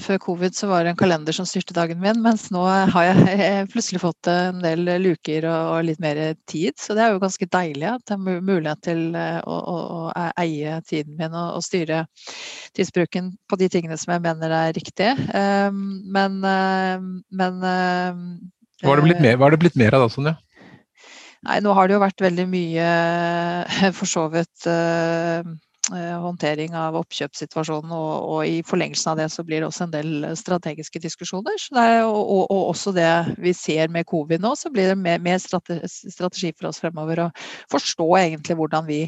før 0.02 0.20
covid 0.22 0.56
så 0.56 0.70
var 0.70 0.84
det 0.84 0.94
en 0.94 0.98
kalender 0.98 1.36
som 1.36 1.46
styrte 1.46 1.76
dagen 1.76 2.00
min, 2.02 2.20
mens 2.24 2.48
nå 2.54 2.64
har 2.66 3.08
jeg 3.28 3.68
plutselig 3.72 4.02
fått 4.02 4.30
en 4.32 4.62
del 4.64 4.84
luker 5.02 5.46
og, 5.46 5.72
og, 5.76 5.86
litt 5.88 6.02
mer 6.02 6.20
tid. 6.50 6.74
Så 6.80 6.96
det 6.96 7.04
er 7.04 7.14
jo 7.14 7.22
ganske 7.22 7.50
deilig 7.52 7.88
at 7.92 8.14
jeg 8.14 8.18
har 8.18 8.42
mulighet 8.48 8.82
til 8.88 9.04
å, 9.14 9.56
å, 9.58 9.78
å, 9.78 10.02
eie 10.40 10.78
tiden 10.88 11.18
min 11.18 11.34
og, 11.34 11.58
og, 11.58 11.64
styre 11.66 12.04
tidsbruken 12.78 13.32
på 13.50 13.58
de 13.60 13.70
tingene 13.72 13.98
som 14.00 14.14
jeg 14.14 14.24
mener 14.24 14.54
er 14.54 14.76
riktige. 14.76 15.14
men 16.08 16.40
men 16.40 17.62
var 18.82 18.96
det, 18.96 19.02
blitt 19.02 19.20
mer, 19.22 19.38
var 19.40 19.50
det 19.50 19.58
blitt 19.62 19.78
mer 19.78 19.96
av 19.96 20.04
da, 20.06 20.10
Sonja? 20.12 20.36
Nei, 21.46 21.60
nå 21.62 21.72
har 21.76 21.86
det 21.86 21.94
jo 21.94 22.02
vært 22.02 22.22
veldig 22.24 22.46
mye 22.50 22.90
for 23.98 24.10
så 24.10 24.24
vidt 24.32 24.66
uh, 24.66 25.46
håndtering 25.88 26.74
av 26.76 26.98
oppkjøpssituasjonen, 26.98 27.92
og, 27.94 28.10
og, 28.28 28.40
i 28.44 28.58
forlengelsen 28.66 29.12
av 29.12 29.22
det 29.22 29.28
så 29.32 29.44
blir 29.46 29.62
det 29.62 29.68
også 29.68 29.86
en 29.86 29.94
del 29.94 30.26
strategiske 30.36 31.00
diskusjoner. 31.04 31.56
Er, 31.78 32.02
og, 32.08 32.18
og, 32.18 32.42
og, 32.50 32.64
også 32.74 32.92
det 32.96 33.08
vi 33.38 33.54
ser 33.56 33.88
med 33.94 34.08
covid 34.10 34.42
nå, 34.44 34.52
så 34.58 34.72
blir 34.74 34.90
det 34.90 34.98
mer, 35.00 35.22
mer 35.24 35.40
strategi 35.40 36.52
for 36.58 36.72
oss 36.72 36.82
fremover 36.82 37.24
å 37.24 37.30
forstå 37.72 38.10
egentlig 38.20 38.58
hvordan 38.58 38.88
vi 38.90 39.02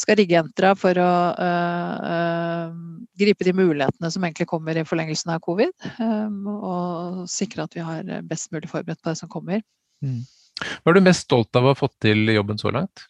skal 0.00 0.16
rigge 0.16 0.38
Entra 0.40 0.72
for 0.78 0.96
å 0.96 1.12
uh, 1.36 1.96
uh, 2.00 3.08
gripe 3.20 3.44
de 3.44 3.52
mulighetene 3.52 4.08
som 4.14 4.24
egentlig 4.24 4.48
kommer 4.48 4.78
i 4.78 4.86
forlengelsen 4.88 5.34
av 5.34 5.42
covid, 5.44 5.74
um, 6.00 6.46
og 6.54 7.24
sikre 7.28 7.66
at 7.66 7.76
vi 7.76 7.84
har 7.84 8.14
best 8.30 8.54
mulig 8.54 8.70
forberedt 8.70 9.02
på 9.02 9.12
det 9.12 9.20
som 9.20 9.28
kommer. 9.28 9.60
Mm. 10.00 10.22
Hva 10.60 10.92
er 10.92 10.98
du 10.98 11.04
mest 11.04 11.26
stolt 11.26 11.56
av 11.56 11.66
å 11.66 11.72
ha 11.72 11.78
fått 11.78 11.96
til 12.04 12.28
i 12.28 12.36
jobben 12.36 12.60
så 12.60 12.72
langt? 12.74 13.06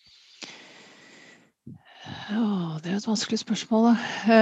Ja, 2.30 2.78
det 2.82 2.90
er 2.90 2.96
et 2.98 3.08
vanskelig 3.08 3.40
spørsmål. 3.42 3.90
da. 3.90 4.32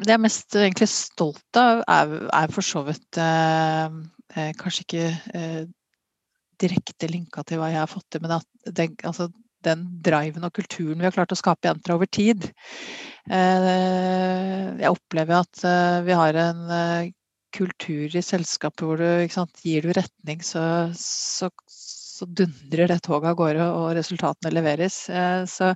det 0.00 0.10
jeg 0.10 0.16
er 0.16 0.24
mest 0.24 0.56
egentlig 0.58 0.90
stolt 0.92 1.60
av, 1.60 1.84
er, 1.88 2.14
er 2.32 2.52
for 2.52 2.66
så 2.66 2.84
vidt 2.86 3.20
eh, 3.20 4.50
kanskje 4.60 4.84
ikke 4.84 5.06
eh, 5.36 5.62
direkte 6.60 7.08
linka 7.10 7.44
til 7.46 7.60
hva 7.60 7.70
jeg 7.72 7.82
har 7.82 7.90
fått 7.90 8.08
til, 8.12 8.24
men 8.24 8.36
at 8.38 8.48
den, 8.76 8.96
altså, 9.04 9.28
den 9.64 9.86
driven 10.04 10.46
og 10.46 10.54
kulturen 10.56 11.00
vi 11.00 11.08
har 11.08 11.14
klart 11.16 11.32
å 11.34 11.38
skape 11.38 11.68
i 11.68 11.72
Entra 11.72 11.96
over 11.96 12.08
tid. 12.08 12.50
Uh, 13.24 14.76
jeg 14.76 14.90
opplever 14.92 15.38
at 15.40 15.62
vi 16.04 16.12
har 16.12 16.36
en 16.36 16.66
kultur 17.54 18.16
i 18.16 18.24
selskapet 18.24 18.84
hvor 18.84 19.00
du 19.00 19.32
sant, 19.32 19.64
gir 19.64 19.86
du 19.86 19.94
retning, 19.94 20.42
så, 20.44 20.64
så, 20.98 21.50
så 22.14 22.26
dundrer 22.26 22.90
det 22.90 23.02
toget 23.04 23.32
av 23.32 23.38
gårde, 23.38 23.68
og 23.74 23.92
resultatene 23.98 24.54
leveres. 24.54 25.04
Eh, 25.10 25.44
så, 25.50 25.72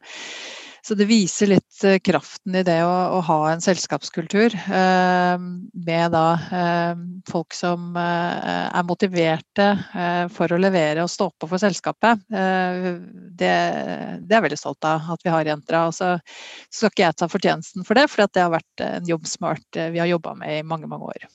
så, 0.86 0.96
det 0.98 1.08
viser 1.10 1.50
litt 1.50 1.84
eh, 1.86 1.98
kraften 2.04 2.54
i 2.60 2.64
det 2.66 2.78
å, 2.86 2.92
å 3.16 3.20
ha 3.26 3.38
en 3.50 3.62
selskapskultur 3.64 4.54
eh, 4.54 5.46
med 5.88 6.14
da 6.14 6.26
folk 7.28 7.56
som 7.56 7.96
er 7.98 8.86
motiverte 8.88 9.66
for 10.32 10.54
å 10.54 10.60
levere 10.60 11.04
og 11.04 11.10
stå 11.12 11.26
på 11.36 11.48
for 11.50 11.60
selskapet. 11.60 12.22
Det, 12.28 12.38
det 13.42 13.50
er 13.50 14.38
jeg 14.38 14.44
veldig 14.46 14.60
stolt 14.60 14.88
av 14.88 15.10
at 15.14 15.26
vi 15.26 15.32
har 15.34 15.48
i 15.48 15.52
Entra. 15.52 15.86
Og 15.90 15.96
så 15.96 16.14
skal 16.70 16.92
ikke 16.92 17.04
jeg 17.04 17.18
ta 17.20 17.28
fortjenesten 17.28 17.84
for 17.88 17.98
det, 17.98 18.06
for 18.08 18.24
det 18.24 18.46
har 18.46 18.54
vært 18.56 18.86
en 18.86 19.10
jobb 19.10 19.28
smart 19.28 19.82
vi 19.92 20.00
har 20.00 20.08
jobba 20.08 20.38
med 20.40 20.60
i 20.60 20.64
mange, 20.66 20.88
mange 20.88 21.12
år. 21.12 21.28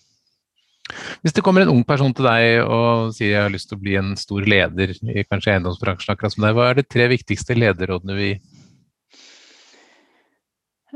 Hvis 1.23 1.35
det 1.35 1.43
kommer 1.45 1.63
en 1.63 1.71
ung 1.71 1.83
person 1.87 2.11
til 2.15 2.27
deg 2.27 2.61
og 2.63 3.13
sier 3.15 3.31
jeg 3.31 3.45
har 3.45 3.53
lyst 3.53 3.69
til 3.71 3.79
å 3.79 3.83
bli 3.83 3.95
en 3.99 4.11
stor 4.19 4.43
leder 4.43 4.91
i 4.91 5.23
kanskje 5.23 5.55
eiendomsbransjen 5.55 6.11
akkurat 6.13 6.35
som 6.35 6.43
deg, 6.43 6.57
hva 6.57 6.69
er 6.69 6.79
de 6.79 6.83
tre 6.85 7.07
viktigste 7.11 7.55
lederrådene 7.55 8.17
vi 8.17 8.31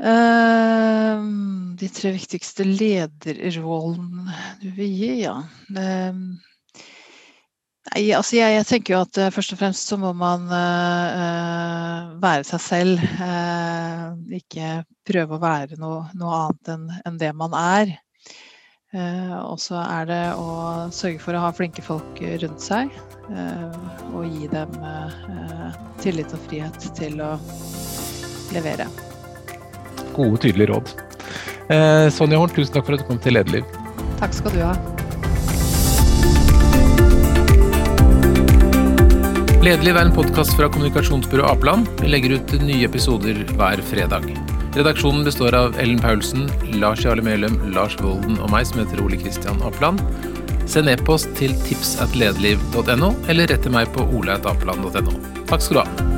uh, 0.04 1.24
De 1.80 1.88
tre 1.94 2.12
viktigste 2.18 2.66
lederrollene 2.68 4.36
du 4.60 4.68
vil 4.76 4.92
gi, 4.92 5.12
ja. 5.22 5.38
Uh, 5.72 6.36
nei, 7.88 8.02
altså 8.12 8.36
jeg, 8.36 8.58
jeg, 8.58 8.66
tenker 8.68 8.94
jo 8.94 9.00
at 9.06 9.20
uh, 9.24 9.30
først 9.32 9.56
og 9.56 9.62
fremst 9.62 9.88
så 9.88 9.96
må 10.00 10.12
man 10.12 10.44
uh, 10.52 12.12
være 12.20 12.44
seg 12.50 12.60
selv. 12.66 13.08
ikke 14.36 14.82
prøve 15.08 15.38
å 15.38 15.42
være 15.42 15.80
noe, 15.80 16.04
noe 16.12 16.42
annet 16.42 16.74
enn 16.76 16.86
en 17.08 17.18
det 17.24 17.32
man 17.40 17.56
er. 17.56 17.96
Eh, 18.96 19.32
og 19.44 19.58
så 19.60 19.76
er 19.82 20.06
det 20.08 20.22
å 20.40 20.88
sørge 20.96 21.20
for 21.20 21.36
å 21.36 21.42
ha 21.42 21.50
flinke 21.52 21.84
folk 21.84 22.22
rundt 22.40 22.62
seg. 22.64 22.94
Eh, 23.28 23.74
og 24.16 24.24
gi 24.24 24.48
dem 24.48 24.78
eh, 24.80 25.74
tillit 26.00 26.32
og 26.32 26.40
frihet 26.48 26.88
til 26.96 27.20
å 27.20 27.34
levere. 28.56 28.88
Gode, 30.16 30.40
tydelige 30.40 30.72
råd. 30.72 30.94
Sonja 32.16 32.38
Horn, 32.40 32.50
tusen 32.56 32.72
takk 32.72 32.86
for 32.86 32.96
at 32.96 33.02
du 33.02 33.06
kom 33.10 33.20
til 33.20 33.36
Lederliv. 33.36 33.66
Takk 34.18 34.32
skal 34.32 34.56
du 34.56 34.62
ha. 34.64 34.72
Lederliv 39.60 39.98
er 39.98 40.06
en 40.06 40.16
podkast 40.16 40.56
fra 40.56 40.70
kommunikasjonsbyrået 40.72 41.52
Apeland. 41.52 41.90
Vi 42.00 42.08
legger 42.08 42.38
ut 42.38 42.56
nye 42.64 42.88
episoder 42.88 43.44
hver 43.52 43.84
fredag. 43.92 44.32
Redaksjonen 44.78 45.24
består 45.24 45.54
av 45.54 45.78
Ellen 45.80 45.98
Paulsen, 45.98 46.50
Lars 46.72 47.04
Jarle 47.04 47.22
Melum, 47.22 47.56
Lars 47.74 47.96
Volden 47.98 48.36
og 48.38 48.52
meg, 48.52 48.62
som 48.68 48.78
heter 48.78 49.02
Ole 49.02 49.18
Kristian 49.18 49.58
Apland. 49.66 49.98
Send 50.70 50.92
e-post 50.92 51.32
til 51.40 51.56
tipsatlederliv.no, 51.66 53.10
eller 53.26 53.50
rett 53.50 53.66
til 53.66 53.74
meg 53.74 53.90
på 53.96 54.06
oleatapeland.no. 54.06 55.18
Takk 55.50 55.66
skal 55.66 55.80
du 55.80 55.82
ha. 55.82 56.17